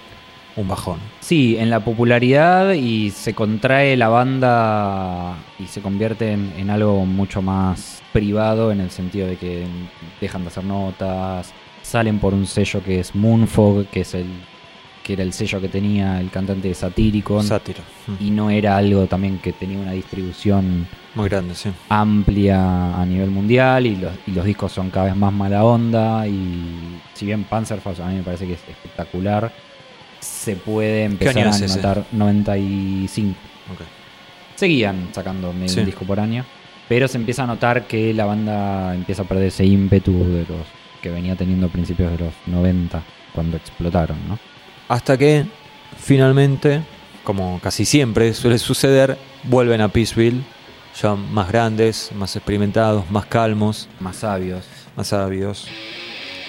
[0.58, 1.00] un bajón.
[1.22, 7.06] Sí, en la popularidad y se contrae la banda y se convierte en, en algo
[7.06, 9.66] mucho más privado en el sentido de que
[10.20, 14.26] dejan de hacer notas, salen por un sello que es Moonfog, que es el
[15.04, 17.80] que era el sello que tenía el cantante de Satyricon Sátiro.
[18.20, 21.70] Y no era algo también que tenía una distribución Muy grande, sí.
[21.88, 26.28] amplia a nivel mundial y los, y los discos son cada vez más mala onda
[26.28, 29.50] y si bien Panzerfaust a mí me parece que es espectacular,
[30.20, 31.76] se puede empezar a es ese?
[31.78, 33.36] notar 95.
[33.74, 33.82] Ok.
[34.56, 35.80] Seguían sacando medio Sí.
[35.82, 36.46] un disco por año,
[36.90, 40.66] pero se empieza a notar que la banda empieza a perder ese ímpetu de los
[41.02, 43.04] que venía teniendo a principios de los 90
[43.34, 44.40] cuando explotaron, ¿no?
[44.88, 45.46] Hasta que
[45.98, 46.82] finalmente,
[47.24, 50.42] como casi siempre suele suceder, vuelven a Peaceville,
[51.00, 54.66] ya más grandes, más experimentados, más calmos, Más sabios.
[54.96, 55.68] más sabios.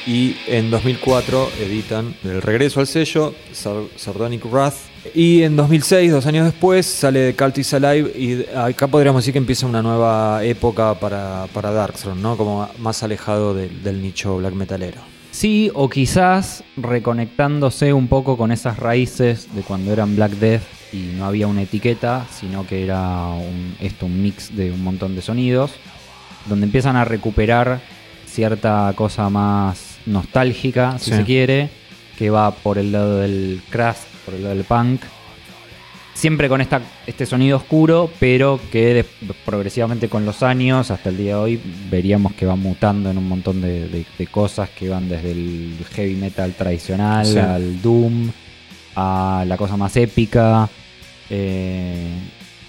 [0.06, 4.74] Y en 2004 editan el regreso al sello, Sar- Sardonic Wrath.
[5.14, 8.12] Y en 2006, dos años después, sale Cult is Alive.
[8.18, 12.36] Y acá podríamos decir que empieza una nueva época para, para Darkthrone, ¿no?
[12.36, 15.00] Como más alejado del nicho black metalero.
[15.30, 21.12] Sí, o quizás reconectándose un poco con esas raíces de cuando eran Black Death y
[21.16, 25.22] no había una etiqueta, sino que era un, esto un mix de un montón de
[25.22, 25.70] sonidos,
[26.46, 27.80] donde empiezan a recuperar
[28.26, 31.16] cierta cosa más nostálgica, si Sí.
[31.18, 31.68] se quiere,
[32.18, 35.00] que va por el lado del crash, por el lado del punk.
[36.14, 39.04] Siempre con esta, este sonido oscuro, pero que de-
[39.44, 43.28] progresivamente con los años, hasta el día de hoy, veríamos que va mutando en un
[43.28, 47.38] montón de, de- de cosas que van desde el heavy metal tradicional Sí.
[47.38, 48.32] al doom,
[48.96, 50.68] a la cosa más épica,
[51.30, 52.08] eh,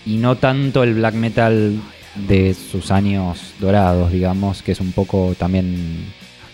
[0.05, 1.79] y no tanto el black metal
[2.27, 6.05] de sus años dorados, digamos, que es un poco también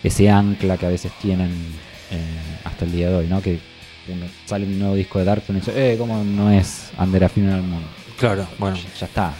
[0.08, 1.52] ese ancla que a veces tienen
[2.12, 2.18] eh,
[2.64, 3.42] hasta el día de hoy, ¿no?
[3.42, 3.60] Que
[4.08, 7.30] uno sale un nuevo disco de Dark y dice, eh, ¿cómo no es Under a
[7.30, 7.84] Funeral Moon?
[8.20, 9.34] Claro, bueno, Ya está.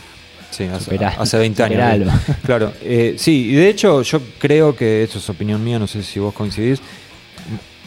[0.50, 2.14] sí, hace, hace 20 años.
[2.46, 6.02] Claro, eh, sí, y de hecho yo creo que eso es opinión mía, no sé
[6.04, 6.82] si vos coincidís.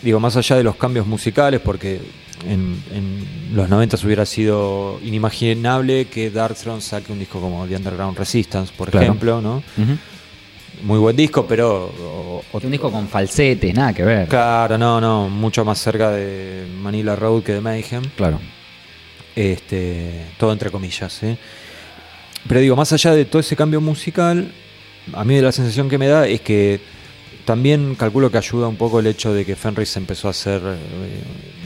[0.02, 2.00] Digo, más allá de los cambios musicales, porque
[2.48, 8.16] en, en los 90 hubiera sido inimaginable que Darkthrone saque un disco como The Underground
[8.16, 9.06] Resistance, por Claro.
[9.06, 9.62] ejemplo, ¿no?
[10.82, 11.86] Muy buen disco, pero...
[11.86, 14.28] o- o- Un disco con falsetes, nada que ver.
[14.28, 18.02] Claro, no, no, mucho más cerca de Manila Road que de Mayhem.
[18.16, 18.38] Claro.
[19.34, 21.36] Este, todo entre comillas, ¿eh?
[22.46, 24.50] Pero digo, más allá de todo ese cambio musical,
[25.12, 26.80] a mí la sensación que me da es que
[27.44, 30.76] también calculo que ayuda un poco el hecho de que Fenris empezó a ser eh,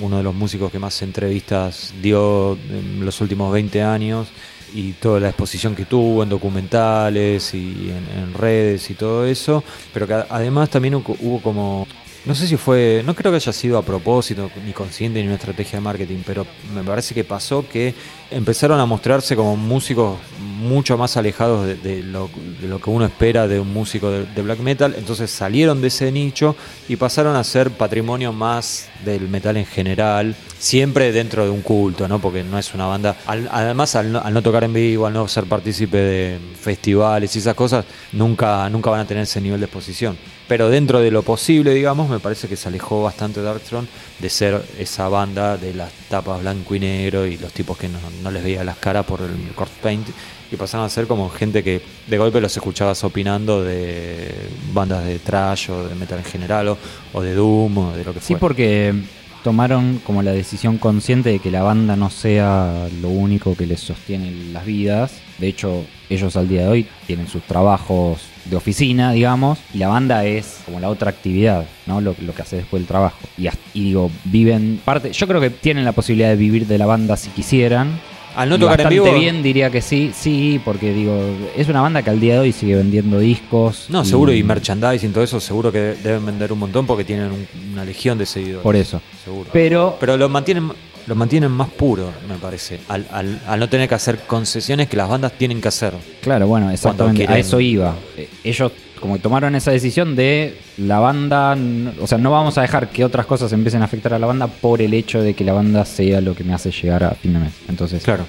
[0.00, 4.28] uno de los músicos que más entrevistas dio en los últimos 20 años
[4.74, 10.06] y toda la exposición que tuvo en documentales y en, redes y todo eso, pero
[10.06, 11.86] que además también hubo como,
[12.24, 15.34] no sé si fue, no creo que haya sido a propósito, ni consciente, ni una
[15.36, 17.94] estrategia de marketing, pero me parece que pasó que
[18.30, 22.30] empezaron a mostrarse como músicos mucho más alejados de, lo,
[22.60, 25.88] de lo que uno espera de un músico de, de black metal, entonces salieron de
[25.88, 26.54] ese nicho
[26.88, 32.06] y pasaron a ser patrimonio más del metal en general, siempre dentro de un culto,
[32.06, 32.20] ¿no?
[32.20, 35.12] Porque no es una banda, al- además al no, al no tocar en vivo, al
[35.12, 39.58] no ser partícipe de festivales y esas cosas, nunca, nunca van a tener ese nivel
[39.58, 40.16] de exposición.
[40.48, 44.62] Pero dentro de lo posible, digamos, me parece que se alejó bastante Darkthrone de ser
[44.78, 48.42] esa banda de las tapas blanco y negro y los tipos que no, no les
[48.44, 50.06] veía las caras por el corpse paint
[50.50, 54.32] y pasaron a ser como gente que de golpe los escuchabas opinando de
[54.72, 56.78] bandas de trash o de metal en general o,
[57.14, 58.40] o de doom o de lo que Sí, fuera.
[58.40, 58.94] porque
[59.42, 63.80] tomaron como la decisión consciente de que la banda no sea lo único que les
[63.80, 65.20] sostiene las vidas.
[65.38, 69.88] De hecho, ellos al día de hoy tienen sus trabajos de oficina, digamos, y la
[69.88, 72.00] banda es como la otra actividad, ¿no?
[72.00, 73.18] Lo, lo que hace después del trabajo.
[73.38, 75.12] Y, y digo, viven parte.
[75.12, 78.00] Yo creo que tienen la posibilidad de vivir de la banda si quisieran.
[78.34, 79.12] Al no Y tocar en vivo.
[79.12, 81.14] bien diría que sí, sí, porque digo,
[81.56, 83.86] es una banda que al día de hoy sigue vendiendo discos.
[83.88, 87.26] No, seguro, y merchandising y todo eso, seguro que deben vender un montón porque tienen
[87.32, 88.62] un- una legión de seguidores.
[88.62, 89.00] Por eso.
[89.24, 89.50] Seguro.
[89.52, 90.70] Pero Pero lo mantienen,
[91.06, 92.80] lo mantienen más puro, me parece.
[92.88, 95.92] Al, al- al no tener que hacer concesiones que las bandas tienen que hacer.
[96.20, 97.26] Claro, bueno, exactamente.
[97.28, 97.94] A eso iba.
[98.16, 101.54] Eh, Ellos como que tomaron esa decisión de la banda,
[102.00, 104.46] o sea, no vamos a dejar que otras cosas empiecen a afectar a la banda
[104.46, 107.34] por el hecho de que la banda sea lo que me hace llegar a fin
[107.34, 107.52] de mes.
[107.68, 108.24] Entonces, Claro.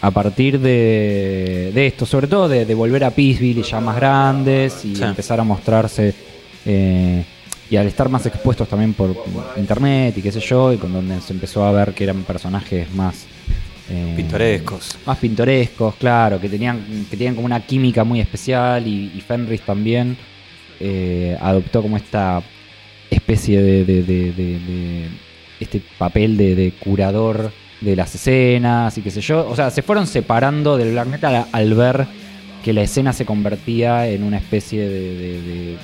[0.00, 3.96] a partir de, de esto, sobre todo de, de volver a Peaceville y ya más
[3.96, 5.02] grandes y Sí.
[5.02, 6.14] empezar a mostrarse
[6.66, 7.24] Eh,
[7.70, 9.14] y al estar más expuestos también por
[9.56, 12.92] internet y qué sé yo, y con donde se empezó a ver que eran personajes
[12.94, 13.24] más
[13.90, 14.96] eh, pintorescos.
[15.04, 20.16] Más pintorescos, claro, que tenían, que tenían como una química muy especial y, Fenris también
[20.78, 22.42] eh, adoptó como esta
[23.10, 25.08] especie de,
[25.58, 29.48] este papel de, curador de las escenas y qué sé yo.
[29.48, 32.06] O sea, se fueron separando del black metal al ver
[32.62, 35.76] que la escena se convertía en una especie de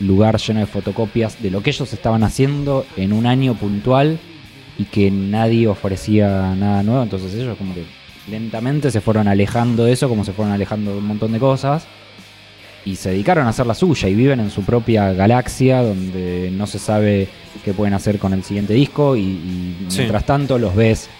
[0.00, 4.20] lugar lleno de fotocopias de lo que ellos estaban haciendo en un año puntual
[4.78, 7.02] y que nadie ofrecía nada nuevo.
[7.02, 7.84] Entonces ellos como que
[8.30, 11.86] lentamente se fueron alejando de eso, como se fueron alejando de un montón de cosas.
[12.84, 16.66] Y se dedicaron a hacer la suya y viven en su propia galaxia donde no
[16.66, 17.28] se sabe
[17.64, 21.10] qué pueden hacer con el siguiente disco y, mientras tanto los ves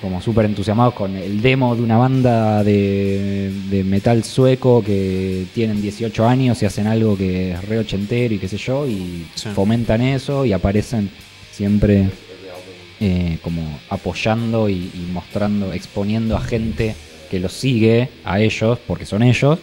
[0.00, 6.26] como súper entusiasmados con el demo de una banda de, metal sueco que tienen 18
[6.26, 10.44] años y hacen algo que es re ochentero y qué sé yo, y fomentan eso
[10.44, 11.10] y aparecen
[11.52, 12.08] siempre
[13.00, 16.96] eh, como apoyando y, mostrando, exponiendo a gente
[17.30, 19.58] que los sigue, a ellos, porque son ellos,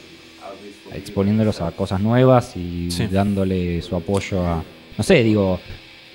[0.93, 4.63] exponiéndolos a cosas nuevas y dándole su apoyo a,
[4.97, 5.59] no sé, digo,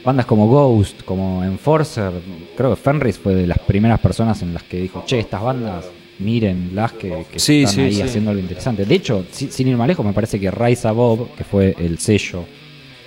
[0.05, 2.13] bandas como Ghost, como Enforcer,
[2.57, 5.87] creo que Fenris fue de las primeras personas en las que dijo, che, estas bandas,
[6.21, 8.85] miren las que, están ahí haciendo algo interesante.
[8.85, 12.45] De hecho, sin ir más lejos, me parece que Rise Above, que fue el sello,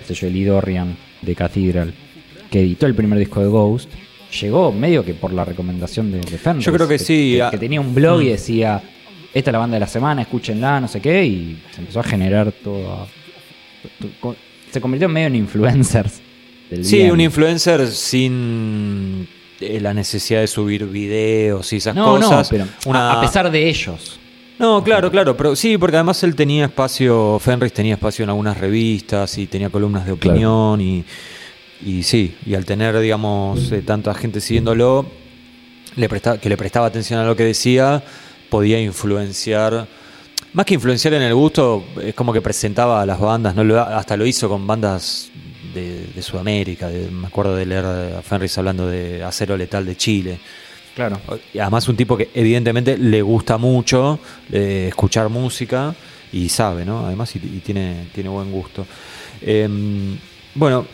[0.00, 1.94] el sello de Lidorian de Cathedral,
[2.50, 3.90] que editó el primer disco de Ghost,
[4.40, 6.64] llegó medio que por la recomendación de, Fenris.
[6.64, 7.38] Yo creo que, sí.
[7.50, 8.30] Que, tenía un blog y mm.
[8.30, 8.82] decía,
[9.32, 12.04] esta es la banda de la semana, escúchenla, no sé qué, y se empezó a
[12.04, 13.06] generar todo.
[14.70, 16.20] Se convirtió medio en influencers
[16.82, 19.28] sí, un influencer sin
[19.60, 22.50] eh, la necesidad de subir videos y esas cosas.
[22.52, 24.18] No, pero a pesar de ellos.
[24.58, 28.56] No, claro, claro, pero sí, porque además él tenía espacio, Fenris tenía espacio en algunas
[28.56, 31.04] revistas y tenía columnas de opinión y,
[31.82, 35.06] y sí, y al tener, digamos, eh, tanta gente siguiéndolo,
[35.96, 38.02] le prestaba, que le prestaba atención a lo que decía,
[38.48, 39.86] podía influenciar,
[40.52, 43.80] más que influenciar en el gusto, es como que presentaba a las bandas, ¿no?
[43.80, 45.30] hasta lo hizo con bandas
[45.74, 46.88] de, Sudamérica.
[46.88, 50.38] me acuerdo de leer a Fenris hablando de Acero Letal de Chile.
[50.94, 51.20] Claro.
[51.52, 54.20] Y además un tipo que evidentemente le gusta mucho
[54.52, 55.92] eh, escuchar música
[56.32, 57.04] y sabe, ¿no?
[57.04, 58.86] Además y, tiene, tiene buen gusto.
[59.40, 60.16] Em,
[60.54, 60.86] bueno,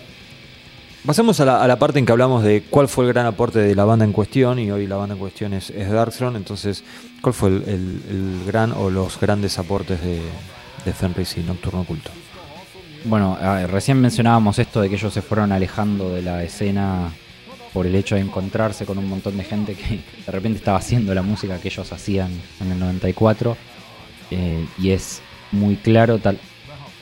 [1.05, 3.85] pasemos a la, parte en que hablamos de cuál fue el gran aporte de la
[3.85, 6.85] banda en cuestión, y hoy la banda en cuestión es, es Darkthrone, entonces,
[7.21, 10.21] ¿cuál fue el, gran o los grandes aportes de,
[10.85, 12.11] de Fenris y Nocturno Oculto?
[13.05, 17.11] Bueno, recién mencionábamos esto de que ellos se fueron alejando de la escena
[17.73, 21.15] por el hecho de encontrarse con un montón de gente que de repente estaba haciendo
[21.15, 23.57] la música que ellos hacían en el 94
[24.31, 26.39] eh, y es muy claro tal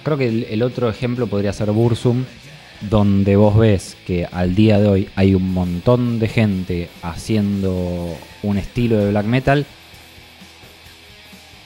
[0.02, 2.24] creo que el, otro ejemplo podría ser Bursum
[2.80, 8.58] donde vos ves que al día de hoy hay un montón de gente haciendo un
[8.58, 9.66] estilo de black metal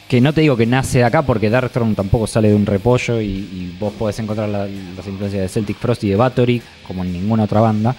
[0.09, 3.21] que no te digo que nace de acá porque Darkthrone tampoco sale de un repollo
[3.21, 4.69] y, vos podés encontrar las
[5.07, 7.97] influencias de Celtic Frost y de Bathory como en ninguna otra banda,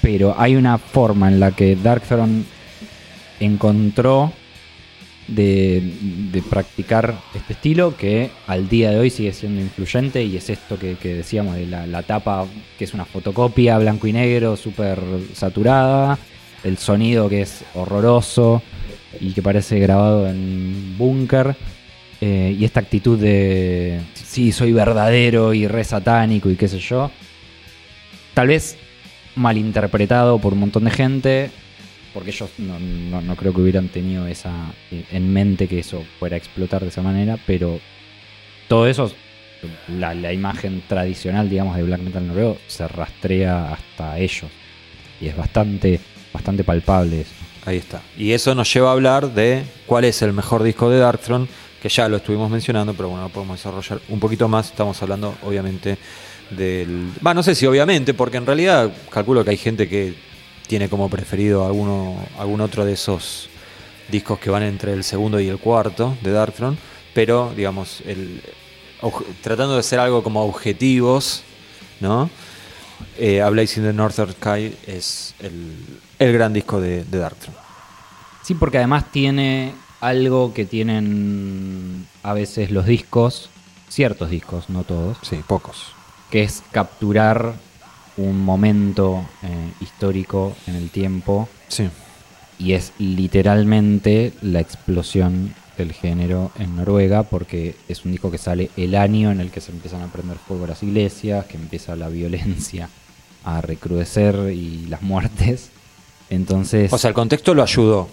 [0.00, 2.44] pero hay una forma en la que Darkthrone
[3.40, 4.32] encontró
[5.28, 10.78] de, practicar este estilo que al día de hoy sigue siendo influyente y es esto
[10.78, 12.46] que, decíamos de la, la, tapa
[12.78, 14.98] que es una fotocopia blanco y negro súper
[15.34, 16.18] saturada,
[16.64, 18.62] el sonido que es horroroso
[19.20, 21.56] y que parece grabado en búnker.
[22.20, 27.10] Eh, y esta actitud de sí, soy verdadero y re satánico y qué sé yo.
[28.34, 28.76] Tal vez
[29.36, 31.50] malinterpretado por un montón de gente,
[32.18, 34.50] porque ellos no, creo que hubieran tenido esa
[34.90, 37.78] eh, en mente que eso fuera a explotar de esa manera, pero
[38.66, 39.12] todo eso,
[39.86, 44.50] la, la imagen tradicional, digamos, de black metal noruego se rastrea hasta ellos.
[45.20, 46.00] Y es bastante,
[46.32, 47.30] bastante palpable eso.
[47.64, 48.02] Ahí está.
[48.16, 51.46] Y eso nos lleva a hablar de cuál es el mejor disco de Darkthrone,
[51.80, 54.70] que ya lo estuvimos mencionando, pero bueno, lo podemos desarrollar un poquito más.
[54.70, 55.98] Estamos hablando, obviamente,
[56.50, 57.12] del.
[57.24, 60.26] Va, no sé si obviamente, porque en realidad calculo que hay gente que
[60.68, 63.48] tiene como preferido alguno, algún otro de esos
[64.08, 66.78] discos que van entre el segundo y el cuarto de Darkthrone,
[67.14, 68.42] pero digamos, el,
[69.42, 71.42] tratando de ser algo como objetivos,
[72.00, 72.30] ¿no?
[73.16, 75.74] Eh, a Blazing the Northern Sky es el,
[76.18, 77.28] el gran disco de, de
[78.42, 83.50] Sí, porque además tiene algo que tienen a veces los discos,
[83.88, 85.18] ciertos discos, no todos.
[85.22, 85.92] Sí, pocos.
[86.30, 87.54] Que es capturar
[88.18, 91.48] un momento eh, histórico en el tiempo.
[91.68, 91.88] Sí.
[92.58, 98.70] Y es literalmente la explosión del género en Noruega, porque es un disco que sale
[98.76, 102.08] el año en el que se empiezan a prender fuego las iglesias, que empieza la
[102.08, 102.90] violencia
[103.44, 105.70] a recrudecer y las muertes.
[106.30, 106.92] Entonces.
[106.92, 108.08] O sea, el contexto lo ayudó.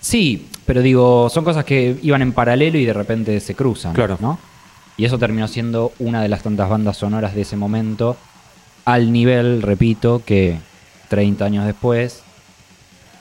[0.00, 3.92] Sí, pero digo, son cosas que iban en paralelo y de repente se cruzan.
[3.92, 4.16] Claro.
[4.20, 4.38] ¿no?
[4.96, 8.16] Y eso terminó siendo una de las tantas bandas sonoras de ese momento,
[8.86, 10.58] al nivel, repito, que
[11.08, 12.22] 30 años después,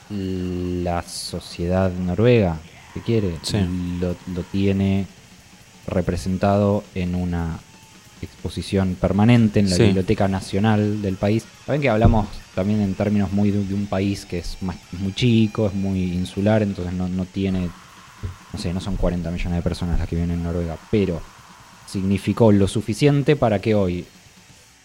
[0.10, 2.58] la sociedad noruega,
[2.94, 3.58] que quiere, Sí.
[4.00, 5.08] lo, lo tiene
[5.88, 7.60] representado en una
[8.22, 9.84] exposición permanente en la Sí.
[9.84, 11.46] Biblioteca Nacional del país.
[11.66, 15.14] Saben que hablamos también en términos muy de, de un país que es más, muy
[15.14, 17.70] chico, es muy insular, entonces no, no tiene,
[18.54, 21.22] no sé, no son 40 millones de personas las que viven en Noruega, pero
[21.88, 24.06] significó lo suficiente para que hoy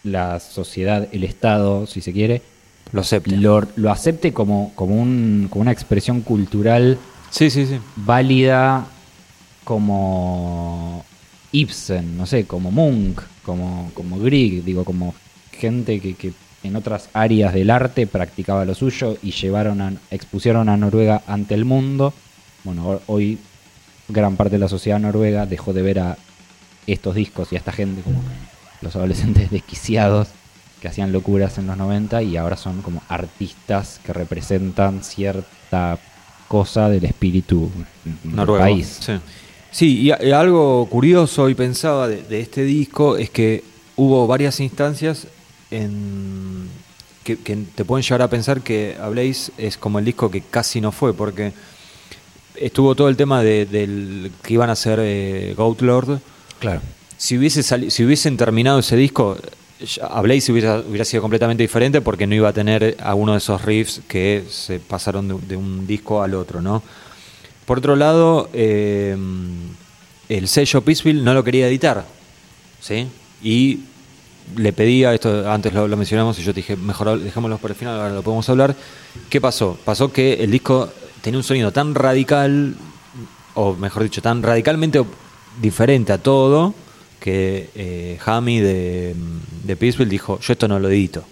[0.03, 2.41] la sociedad, el Estado, si se quiere,
[2.91, 3.37] Lo acepté.
[3.37, 6.97] lo, lo acepte como, como, un, como una expresión cultural
[7.29, 7.77] Sí, sí, sí.
[7.95, 8.85] válida
[9.63, 11.03] como
[11.51, 15.13] Ibsen, no sé, como Munch, como, como Grieg, digo, como
[15.51, 16.33] gente que, que
[16.63, 21.53] en otras áreas del arte practicaba lo suyo y llevaron a, expusieron a Noruega ante
[21.55, 22.13] el mundo.
[22.63, 23.37] Bueno, ho- hoy
[24.07, 26.17] gran parte de la sociedad noruega dejó de ver a
[26.85, 28.21] estos discos y a esta gente como
[28.81, 30.29] los adolescentes desquiciados
[30.81, 35.99] que hacían locuras en los 90 y ahora son como artistas que representan cierta
[36.47, 37.69] cosa del espíritu
[38.23, 38.63] del Noruego.
[38.63, 38.97] país.
[39.01, 39.13] Sí,
[39.73, 43.63] Sí, y, a- y algo curioso y pensaba de, de este disco es que
[43.95, 45.27] hubo varias instancias
[45.69, 46.67] en
[47.23, 50.41] que, que te pueden llevar a pensar que A Blaze es como el disco que
[50.41, 51.53] casi no fue, porque
[52.55, 56.19] estuvo todo el tema de, del que iban a ser eh, Goat Lord.
[56.59, 56.81] Claro.
[57.21, 59.37] Si, hubiese si hubiesen terminado ese disco,
[60.01, 63.63] a Blaze hubiera, hubiera sido completamente diferente porque no iba a tener alguno de esos
[63.63, 66.81] riffs que se pasaron de, de un disco al otro, ¿no?
[67.67, 69.15] Por otro lado, eh,
[70.29, 72.05] el sello Peaceville no lo quería editar,
[72.79, 73.07] ¿sí?
[73.43, 73.81] Y
[74.55, 77.99] le pedía, esto antes lo, mencionamos y yo te dije, mejor dejémoslo por el final,
[77.99, 78.75] ahora lo podemos hablar.
[79.29, 79.77] ¿Qué pasó?
[79.85, 80.89] Pasó que el disco
[81.21, 82.73] tenía un sonido tan radical,
[83.53, 85.03] o mejor dicho, tan radicalmente
[85.61, 86.73] diferente a todo,
[87.21, 89.15] que eh, de,
[89.63, 91.23] de Peaceville dijo, yo esto no lo edito.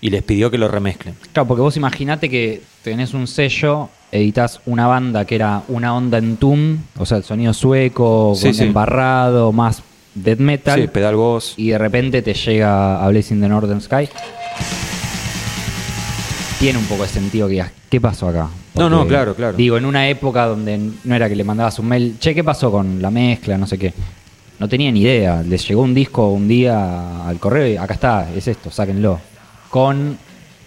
[0.00, 1.14] Y les pidió que lo remezclen.
[1.32, 6.18] Claro, porque vos imaginate que tenés un sello, editas una banda que era una onda
[6.18, 8.62] en tune, o sea, el sonido sueco, Sí, con sí.
[8.64, 9.82] embarrado, más
[10.14, 11.54] death metal, Sí, pedal voz.
[11.56, 14.08] y de repente te llega a Blazing the Northern Sky.
[16.60, 18.48] Tiene un poco de sentido que digas, ¿qué pasó acá?
[18.74, 19.56] No, no, claro, claro.
[19.56, 22.70] Digo, en una época donde no era que le mandabas un mail, che, ¿qué pasó
[22.70, 23.58] con la mezcla?
[23.58, 23.92] No sé qué.
[24.58, 25.42] No tenía ni idea.
[25.42, 29.18] Les llegó un disco un día al correo y acá está, es esto, sáquenlo.
[29.70, 30.16] Con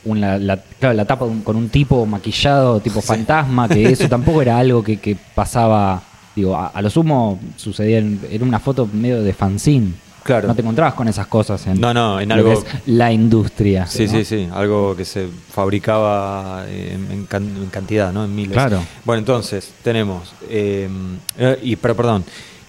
[0.06, 4.58] una, la, claro, la tapa con un tipo maquillado, tipo fantasma, que eso tampoco era
[4.58, 6.02] algo que, que pasaba.
[6.36, 9.94] Digo, a, a lo sumo sucedía en, era una foto medio de fanzine.
[10.24, 10.50] Claro.
[10.50, 13.88] No te encontrabas con esas cosas en, No, no, en algo- la industria.
[13.88, 14.12] Sí, ¿no?
[14.12, 18.26] sí, sí, algo que se fabricaba en, en can- en cantidad, ¿no?
[18.26, 18.52] En miles.
[18.54, 18.82] Claro.
[19.06, 20.34] Bueno, entonces, tenemos.
[20.50, 20.90] eh,
[21.38, 22.26] eh, y, pero perdón,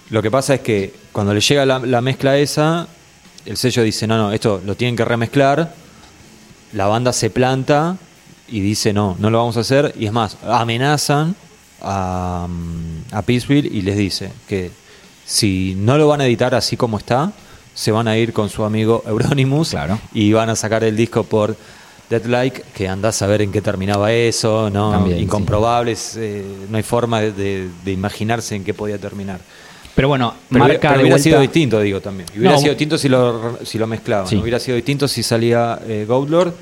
[0.09, 2.87] lo que pasa es que cuando le llega la, la mezcla esa,
[3.45, 5.73] el sello dice: no, no, esto lo tienen que remezclar.
[6.73, 7.97] La banda se planta
[8.47, 9.93] y dice: no, no lo vamos a hacer.
[9.99, 11.35] Y es más, amenazan
[11.81, 14.71] a, mm, a Peaceville y les dice que
[15.25, 17.33] si no lo van a editar así como está,
[17.73, 19.99] se van a ir con su amigo Euronymous Claro.
[20.13, 21.55] y van a sacar el disco por
[22.09, 24.91] Dead Like, que andás a ver en qué terminaba eso, ¿no?
[24.91, 29.39] También, Incomprobables, eh, no hay forma de, de- de imaginarse en qué podía terminar.
[29.95, 32.27] Pero bueno, Pero, marca pero de hubiera vuelta- sido distinto, digo también.
[32.33, 34.27] Hubiera No, sido distinto si lo, si lo mezclaban.
[34.27, 34.35] Sí.
[34.37, 36.53] Hubiera sido distinto si salía eh, Goat Lord.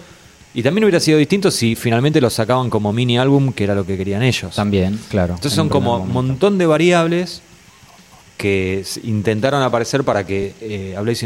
[0.53, 3.85] Y también hubiera sido distinto si finalmente lo sacaban como mini álbum, que era lo
[3.85, 4.55] que querían ellos.
[4.55, 5.35] También, claro.
[5.35, 7.41] Entonces en son como un montón de variables
[8.37, 11.25] que intentaron aparecer para que eh, A Blaze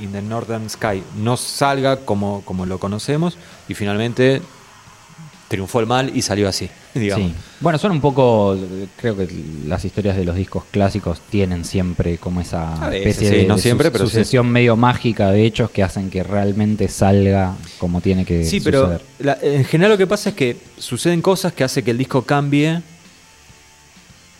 [0.00, 3.36] in the Northern Sky no salga como, como lo conocemos
[3.68, 4.42] y finalmente
[5.48, 7.28] triunfó el mal y salió así, digamos.
[7.30, 7.34] Sí.
[7.60, 8.56] Bueno, son un poco,
[8.96, 9.28] creo que
[9.66, 13.56] las historias de los discos clásicos tienen siempre como esa veces, especie sí, de, no
[13.56, 14.10] de siempre, su- pero sí.
[14.10, 19.00] sucesión medio mágica de hechos que hacen que realmente salga como tiene que Sí, pero
[19.18, 22.22] la- en general lo que pasa es que suceden cosas que hace que el disco
[22.22, 22.82] cambie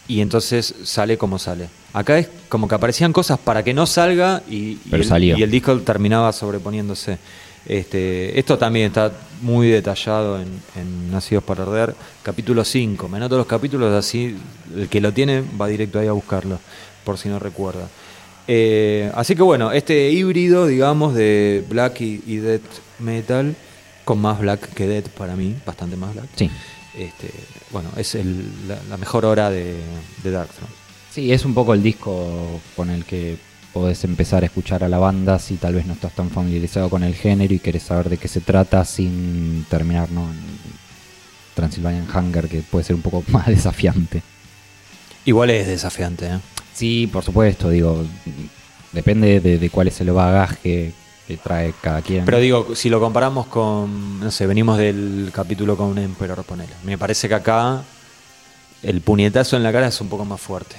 [0.07, 1.69] y entonces sale como sale.
[1.93, 5.51] Acá es como que aparecían cosas para que no salga y, y el, y el
[5.51, 7.19] disco terminaba sobreponiéndose.
[7.67, 13.09] Este, esto también está muy detallado en, en Nacidos para Arder, capítulo 5.
[13.09, 14.37] Me anoto los capítulos así,
[14.75, 16.59] el que lo tiene va directo ahí a buscarlo,
[17.05, 17.89] por si no recuerda.
[18.47, 22.63] Eh, así que bueno, este híbrido, digamos, de black y, y death
[22.99, 23.55] metal,
[24.05, 26.29] con más black que death para mí, bastante más black.
[26.37, 26.51] Sí.
[26.97, 27.31] este,
[27.71, 29.77] bueno, es el- la, la mejor hora de,
[30.23, 30.73] de Darkthrone.
[31.11, 33.37] Sí, es un poco el disco con el que
[33.79, 37.05] podés empezar a escuchar a la banda si tal vez no estás tan familiarizado con
[37.05, 40.23] el género y querés saber de qué se trata sin terminar ¿no?
[40.23, 40.39] en
[41.55, 44.23] Transylvanian Hunger, que puede ser un poco más desafiante.
[45.25, 46.39] Igual es desafiante, ¿eh?
[46.75, 48.05] Sí, por supuesto, digo,
[48.93, 50.93] depende de, de cuál es el bagaje
[51.27, 52.25] que trae cada quien.
[52.25, 56.73] Pero digo, si lo comparamos con, no sé, venimos del capítulo con Emperor, ponele.
[56.85, 57.83] Me parece que acá
[58.83, 60.77] el puñetazo en la cara es un poco más fuerte.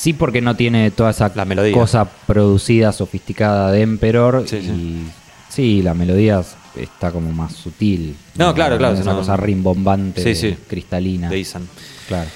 [0.00, 1.74] Sí, porque no tiene toda esa La melodía.
[1.74, 4.44] cosa producida, sofisticada de Emperor.
[4.48, 5.06] Sí, y sí.
[5.50, 6.42] sí, la melodía
[6.74, 8.16] está como más sutil.
[8.36, 9.18] No, claro, claro, Esa no.
[9.18, 11.28] cosa rimbombante, Sí, cristalina.
[11.28, 11.68] De Isan.
[12.08, 12.30] Claro.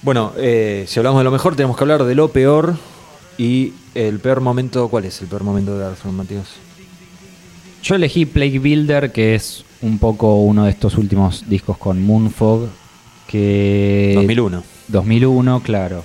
[0.00, 2.76] Bueno, eh, si hablamos de lo mejor, tenemos que hablar de lo peor.
[3.36, 6.46] Y el peor momento, ¿cuál es el peor momento de Darkthrone, Matías?
[7.82, 12.68] Yo elegí Plague Builder, que es un poco uno de estos últimos discos con Moonfog.
[13.26, 14.62] Que 2001.
[14.88, 16.04] 2001, claro.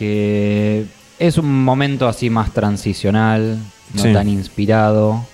[0.00, 0.86] Que
[1.18, 3.58] es un momento así más transicional,
[3.92, 4.14] no Sí.
[4.14, 5.26] tan inspirado.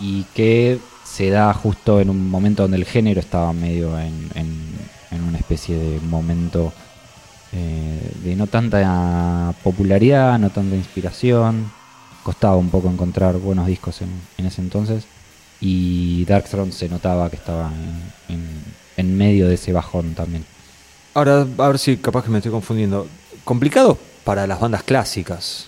[0.00, 4.78] Y que se da justo en un momento donde el género estaba medio en, en-
[5.10, 6.72] en una especie de momento
[7.52, 11.70] eh, de no tanta popularidad, no tanta inspiración.
[12.22, 15.04] Costaba un poco encontrar buenos discos en, en ese entonces.
[15.60, 17.70] Y Darkthrone se notaba que estaba
[18.96, 20.44] en medio de ese bajón también.
[21.14, 23.06] Ahora, a ver si capaz que me estoy confundiendo.
[23.48, 25.64] Complicado para las bandas clásicas.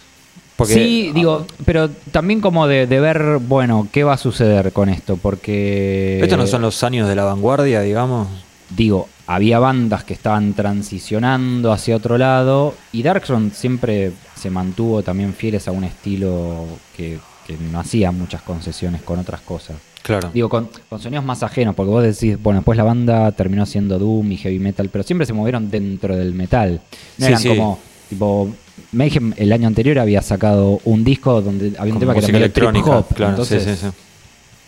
[0.54, 4.90] Porque, sí, digo, pero también como de, de ver, bueno, qué va a suceder con
[4.90, 6.20] esto, porque...
[6.22, 8.28] Estos no son los años de la vanguardia, digamos.
[8.68, 15.32] Digo, había bandas que estaban transicionando hacia otro lado y Darkthrone siempre se mantuvo también
[15.32, 19.76] fieles a un estilo que, que no hacía muchas concesiones con otras cosas.
[20.02, 20.30] Claro.
[20.32, 23.98] Digo, con, con sonidos más ajenos, porque vos decís, bueno, después la banda terminó siendo
[23.98, 26.80] Doom y Heavy Metal, pero siempre se movieron dentro del metal.
[27.18, 27.48] No Sí, eran sí.
[27.48, 27.78] como,
[28.08, 28.48] tipo,
[28.92, 32.32] Mayhem el año anterior había sacado un disco donde había un Como tema que era
[32.32, 33.06] medio trip hop.
[33.14, 33.30] claro.
[33.32, 33.86] entonces, sí, sí, sí.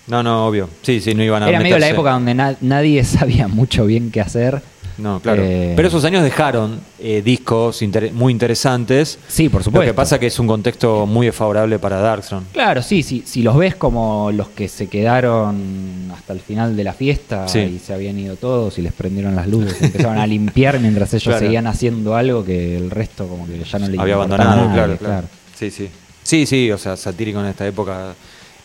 [0.08, 0.68] No, no, obvio.
[0.82, 4.10] Sí, sí, no iban a Era medio la época donde na- nadie sabía mucho bien
[4.10, 4.60] qué hacer.
[4.98, 5.42] No, claro.
[5.44, 9.18] Eh, Pero esos años dejaron eh, discos inter- muy interesantes.
[9.28, 9.86] Sí, por Lo supuesto.
[9.90, 12.46] que pasa que es un contexto muy desfavorable para Darkthrone.
[12.52, 16.84] Claro, sí, sí, si los ves como los que se quedaron hasta el final de
[16.84, 17.58] la fiesta Sí.
[17.60, 21.12] y se habían ido todos y les prendieron las luces, y empezaron a limpiar mientras
[21.14, 21.38] ellos Claro.
[21.40, 25.26] seguían haciendo algo que el resto como que ya no le Había abandonado, claro, claro.
[25.58, 25.88] Sí, sí.
[26.22, 28.14] Sí, sí, o sea, satírico en esta época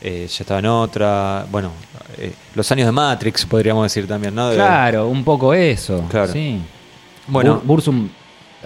[0.02, 1.46] eh, ya estaba en otra.
[1.52, 1.72] Bueno,
[2.18, 4.50] eh, los años de Matrix, podríamos decir también, ¿no?
[4.50, 6.04] De- Claro, un poco eso.
[6.10, 6.32] Claro.
[6.32, 6.60] Sí.
[7.28, 8.10] Bueno, Bur- Burzum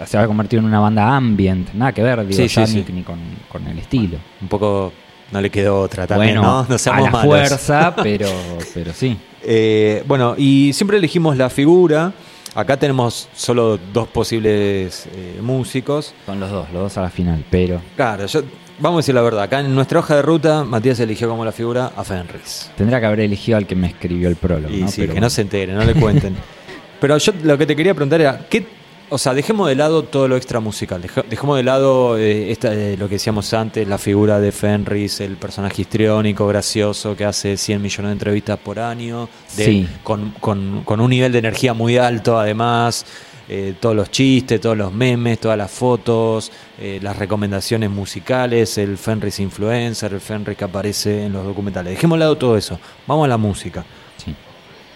[0.06, 2.84] se ha convertido en una banda ambient, nada que ver, digo, Sí, ya sí, ni,
[2.84, 2.92] sí.
[2.92, 3.18] ni con,
[3.48, 4.18] con el estilo.
[4.40, 4.92] un poco
[5.30, 6.66] no le quedó otra también, bueno, ¿no?
[6.68, 7.26] No a seamos la malos.
[7.26, 8.28] fuerza, pero,
[8.74, 9.16] pero sí.
[9.42, 12.12] Eh, bueno, y siempre elegimos la figura.
[12.54, 16.12] Acá tenemos solo dos posibles eh, músicos.
[16.26, 18.42] Son los dos, los dos a la final, pero Claro, yo,
[18.82, 19.42] vamos a decir la verdad.
[19.44, 22.70] Acá en nuestra hoja de ruta, Matías eligió como la figura a Fenris.
[22.76, 24.74] tendría que haber elegido al que me escribió el prólogo.
[24.74, 24.88] Y ¿no?
[24.88, 26.34] sí, Pero que no se entere, no le cuenten.
[27.00, 28.64] Pero yo lo que te quería preguntar era, ¿qué,
[29.08, 32.96] o sea, dejemos de lado todo lo extra musical, dejemos de lado eh, esta, eh,
[32.96, 37.82] lo que decíamos antes, la figura de Fenris, el personaje histriónico, gracioso, que hace 100
[37.82, 39.88] millones de entrevistas por año, de- Sí.
[40.04, 43.04] con, con- con un nivel de energía muy alto además.
[43.48, 48.96] Eh, todos los chistes, todos los memes, todas las fotos, eh, las recomendaciones musicales, el
[48.96, 51.94] Fenris influencer, el Fenris que aparece en los documentales.
[51.94, 52.78] Dejemos de lado todo eso.
[53.06, 53.84] Vamos a la música.
[54.24, 54.34] Sí.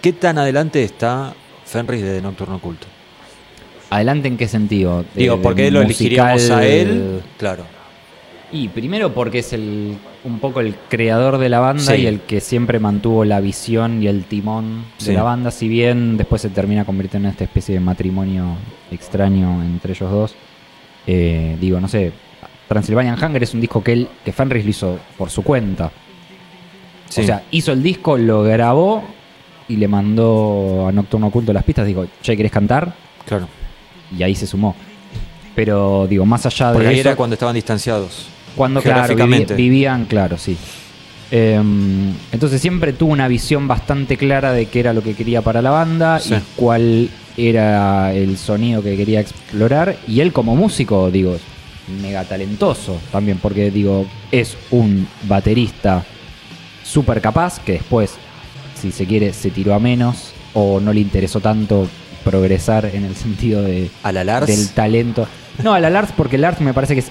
[0.01, 1.35] ¿Qué tan adelante está
[1.65, 2.87] Fenris de Nocturno Oculto?
[3.91, 5.05] ¿Adelante en qué sentido?
[5.15, 7.23] Digo, de ¿por qué lo elegiríamos musical- a él?
[7.39, 7.65] Claro.
[8.53, 9.97] Y primero porque es el
[10.27, 12.03] un poco el creador de la banda Sí.
[12.03, 15.09] y el que siempre mantuvo la visión y el timón Sí.
[15.11, 18.57] de la banda, si bien después se termina convirtiendo en esta especie de matrimonio
[18.91, 20.35] extraño entre ellos dos.
[21.07, 22.13] Eh, digo, no sé,
[22.69, 25.91] Transylvanian Hunger es un disco que él, que Fenris lo hizo por su cuenta.
[27.09, 27.21] Sí.
[27.21, 29.05] O sea, hizo el disco, lo grabó
[29.69, 31.87] y le mandó a Nocturno Oculto las pistas.
[31.87, 32.93] Digo, che, ¿querés cantar?
[33.25, 33.49] claro.
[34.17, 34.75] Y ahí se sumó.
[35.55, 38.29] Pero digo, más allá Porque de ahí eso, era cuando estaban distanciados.
[38.57, 39.55] Cuando claro, vivi- geográficamente.
[39.55, 40.57] vivían, claro, sí.
[41.31, 45.61] Em, entonces siempre tuvo una visión bastante clara de qué era lo que quería para
[45.61, 46.35] la banda Sí.
[46.35, 49.97] y cuál era el sonido que quería explorar.
[50.07, 51.37] Y él como músico, digo,
[52.01, 56.05] mega talentoso también, porque digo, es un baterista
[56.85, 58.13] súper capaz que después,
[58.81, 61.89] si se quiere, se tiró a menos o no le interesó tanto
[62.25, 64.47] progresar en el sentido de, ¿A la Lars?
[64.47, 65.27] del talento.
[65.63, 67.11] No, a la Lars porque Lars me parece que es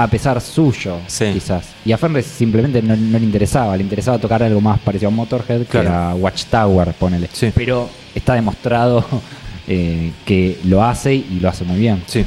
[0.00, 1.24] a pesar suyo, Sí.
[1.32, 1.74] quizás.
[1.84, 5.10] Y a Fenris simplemente no, no le interesaba, le interesaba tocar algo más parecido a
[5.10, 5.88] Motorhead Claro.
[5.88, 7.28] que a Watchtower, ponele.
[7.32, 7.50] Sí.
[7.52, 9.04] Pero está demostrado
[9.66, 12.00] eh, que lo hace y lo hace muy bien.
[12.06, 12.24] Sí.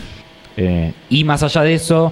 [0.58, 2.12] Eh, y más allá de eso,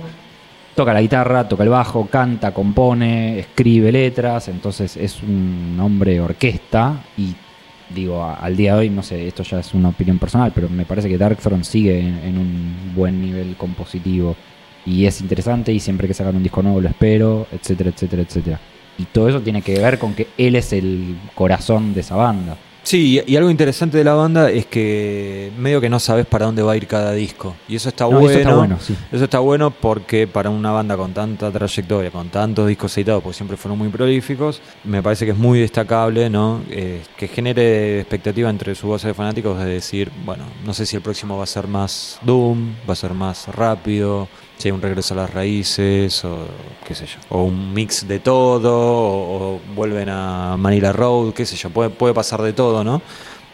[0.76, 7.04] toca la guitarra, toca el bajo, canta, compone, escribe letras, entonces es un hombre orquesta
[7.18, 7.34] y
[7.94, 10.86] digo, al día de hoy, no sé, esto ya es una opinión personal, pero me
[10.86, 14.38] parece que Darkthrone sigue en, en un buen nivel compositivo
[14.90, 18.60] y es interesante y siempre que sacan un disco nuevo lo espero, etcétera, etcétera, etcétera.
[18.98, 22.58] Y todo eso tiene que ver con que él es el corazón de esa banda.
[22.82, 26.64] Sí, y algo interesante de la banda es que medio que no sabes para dónde
[26.64, 27.56] va a ir cada disco.
[27.68, 28.30] Y eso está No, bueno.
[28.30, 28.96] eso está bueno, sí.
[29.12, 33.36] Eso está bueno porque para una banda con tanta trayectoria, con tantos discos editados, porque
[33.36, 36.62] siempre fueron muy prolíficos, me parece que es muy destacable, ¿no?
[36.72, 40.96] Eh, que genere expectativa entre su base de fanáticos de decir, bueno, no sé si
[40.96, 44.28] el próximo va a ser más Doom, va a ser más rápido,
[44.60, 46.46] si hay un regreso a las raíces, o
[46.88, 51.46] qué sé yo, o un mix de todo, o, o vuelven a Manila Road, qué
[51.46, 53.02] sé yo, puede, puede pasar de todo, ¿no?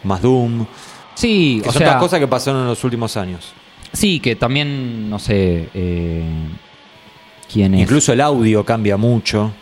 [0.04, 0.66] Más Doom,
[1.14, 3.52] Sí, que o son sea, todas cosas que pasaron en los últimos años.
[3.92, 6.22] sí, que también, no sé, eh,
[7.50, 7.80] quién es.
[7.82, 9.52] Incluso el audio cambia mucho.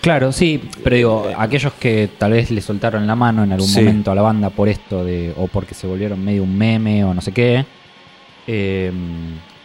[0.00, 3.80] Claro, sí, pero digo, aquellos que tal vez le soltaron la mano en algún Sí.
[3.80, 7.12] momento a la banda por esto de o porque se volvieron medio un meme o
[7.12, 7.64] no sé qué,
[8.46, 8.92] eh,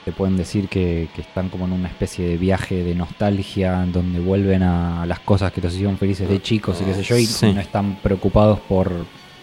[0.06, 4.20] te pueden decir que, que están como en una especie de viaje de nostalgia donde
[4.20, 7.26] vuelven a las cosas que los hicieron felices de chicos y qué sé yo y
[7.26, 7.52] Sí.
[7.54, 8.92] no están preocupados por...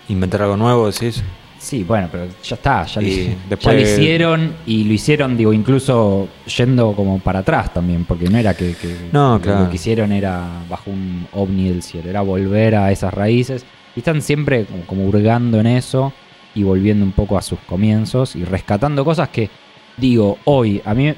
[0.08, 1.22] Inventar algo nuevo, decís.
[1.58, 5.36] Sí, bueno, pero ya está, ya, Y lo, ya después- lo hicieron y lo hicieron,
[5.36, 9.64] digo, incluso yendo como para atrás también, porque no era que, que- No, claro.
[9.64, 14.00] lo que hicieron era bajo un ovni del cielo, era volver a esas raíces y
[14.00, 16.12] están siempre como, como hurgando en eso
[16.54, 19.50] y volviendo un poco a sus comienzos y rescatando cosas que,
[19.96, 21.14] digo, hoy, a mí,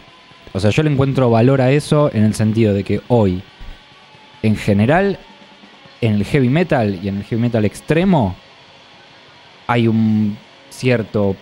[0.52, 3.42] o sea, yo le encuentro valor a eso en el sentido de que hoy,
[4.42, 5.18] en general,
[6.00, 8.34] en el heavy metal y en el heavy metal extremo,
[9.66, 10.36] hay un
[10.70, 11.36] cierto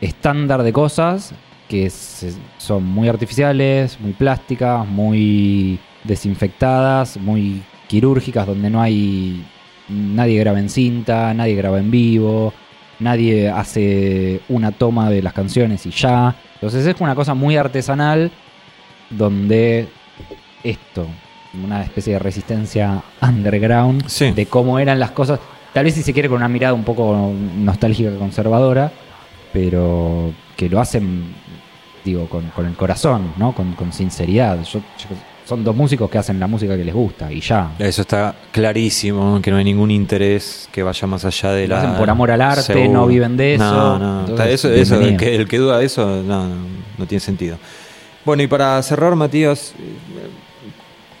[0.00, 1.34] estándar de cosas
[1.68, 1.90] que
[2.58, 9.44] son muy artificiales, muy plásticas, muy desinfectadas, muy quirúrgicas, donde no hay
[9.88, 12.52] nadie graba en cinta, nadie graba en vivo,
[13.00, 16.34] nadie hace una toma de las canciones y ya.
[16.54, 18.30] Entonces es una cosa muy artesanal
[19.10, 19.88] donde
[20.62, 21.06] esto,
[21.62, 24.32] una especie de resistencia underground Sí.
[24.32, 25.38] de cómo eran las cosas,
[25.72, 28.90] tal vez si se quiere con una mirada un poco nostálgica conservadora,
[29.52, 31.34] pero que lo hacen,
[32.04, 33.52] digo, con, con el corazón, ¿no?
[33.52, 34.62] Con, con sinceridad.
[34.64, 37.72] Yo- yo- son dos músicos que hacen la música que les gusta y ya.
[37.78, 41.82] Eso está clarísimo, que no hay ningún interés que vaya más allá de Lo la...
[41.82, 42.90] hacen por amor al arte, Seguro.
[42.92, 43.64] no viven de eso.
[43.64, 46.46] No, no, Entonces, eso, eso, el, que, el que duda de eso, no,
[46.98, 47.58] no, tiene sentido.
[48.24, 49.74] Bueno, y para cerrar, Matías,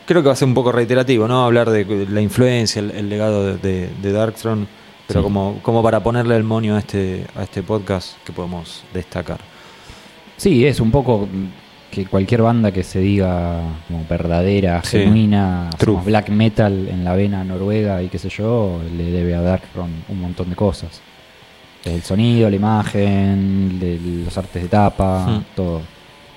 [0.06, 1.44] creo que va a ser un poco reiterativo, ¿no?
[1.44, 4.66] Hablar de la influencia, el, el legado de, de, de Darkthrone,
[5.06, 5.24] pero Sí.
[5.24, 9.38] como, como para ponerle el monio a este, a este podcast que podemos destacar.
[10.38, 11.28] Sí, es un poco
[11.94, 14.98] que cualquier banda que se diga como verdadera, Sí.
[14.98, 15.70] genuina,
[16.04, 20.20] black metal en la vena noruega y qué sé yo, le debe a Darkthrone un
[20.20, 21.00] montón de cosas.
[21.84, 25.42] El sonido, la imagen, de- los artes de tapa, Hmm.
[25.54, 25.82] todo.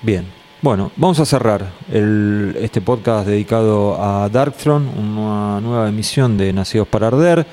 [0.01, 0.25] Bien.
[0.61, 6.87] Bueno, vamos a cerrar el- este podcast dedicado a Darkthrone, una nueva emisión de Nacidos
[6.87, 7.45] para Arder.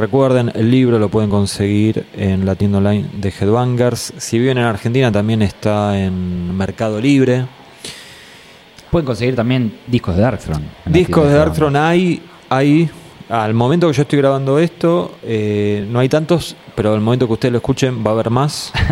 [0.00, 4.14] Recuerden, el libro lo pueden conseguir en la tienda online de Headbangers.
[4.16, 7.44] Si viven en Argentina, también está en Mercado Libre.
[8.90, 10.64] Pueden conseguir también discos de Darkthrone.
[10.86, 12.88] Discos de Darkthrone hay, hay.
[13.28, 17.34] Al momento que yo estoy grabando esto, eh, no hay tantos, pero al momento que
[17.34, 18.72] ustedes lo escuchen va a haber más.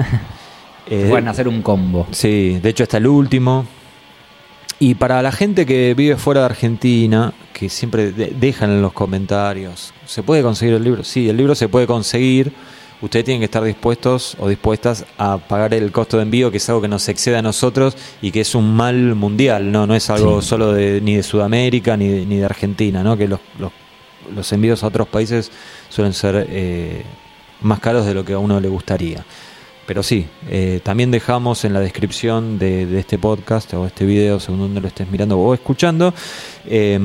[0.91, 2.07] Eh, Pueden hacer un combo.
[2.13, 3.67] Sí, de hecho hasta el último.
[4.81, 8.93] Y para la gente que vive fuera de Argentina, que siempre de- dejan en los
[8.93, 11.03] comentarios, ¿se puede conseguir el libro?
[11.03, 12.53] Sí, el libro se puede conseguir.
[13.01, 16.69] Ustedes tienen que estar dispuestos o dispuestas a pagar el costo de envío, que es
[16.69, 20.11] algo que nos excede a nosotros y que es un mal mundial, no, no es
[20.11, 20.49] algo Sí.
[20.49, 23.17] solo de, ni de Sudamérica ni de, ni de Argentina, ¿no?
[23.17, 23.71] que los, los,
[24.35, 25.51] los envíos a otros países
[25.89, 27.03] suelen ser eh,
[27.63, 29.25] más caros de lo que a uno le gustaría.
[29.89, 34.39] Pero sí, eh, también dejamos en la descripción de, de este podcast o este video,
[34.39, 36.13] según donde lo estés mirando o escuchando,
[36.67, 37.01] eh,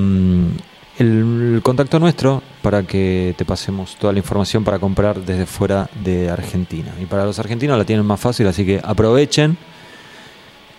[1.00, 6.30] el, contacto nuestro para que te pasemos toda la información para comprar desde fuera de
[6.30, 6.94] Argentina.
[7.02, 9.58] Y para los argentinos la tienen más fácil, así que aprovechen.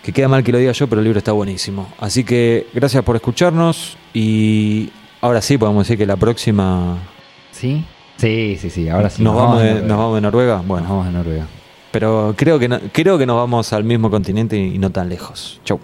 [0.03, 1.91] Que queda mal que lo diga yo, pero el libro está buenísimo.
[1.99, 4.91] Así que gracias por escucharnos y
[5.21, 6.99] ahora sí podemos decir que la próxima
[7.51, 7.83] ¿Sí?
[8.17, 8.89] Sí, sí, sí.
[8.89, 9.23] Ahora sí.
[9.23, 9.87] nos, vamos de, Noruega.
[9.87, 10.57] nos vamos de Noruega.
[10.57, 11.47] Nos Bueno, vamos de Noruega.
[11.95, 15.61] Pero creo que, no- creo que nos vamos al mismo continente y no tan lejos.
[15.63, 15.79] Chau.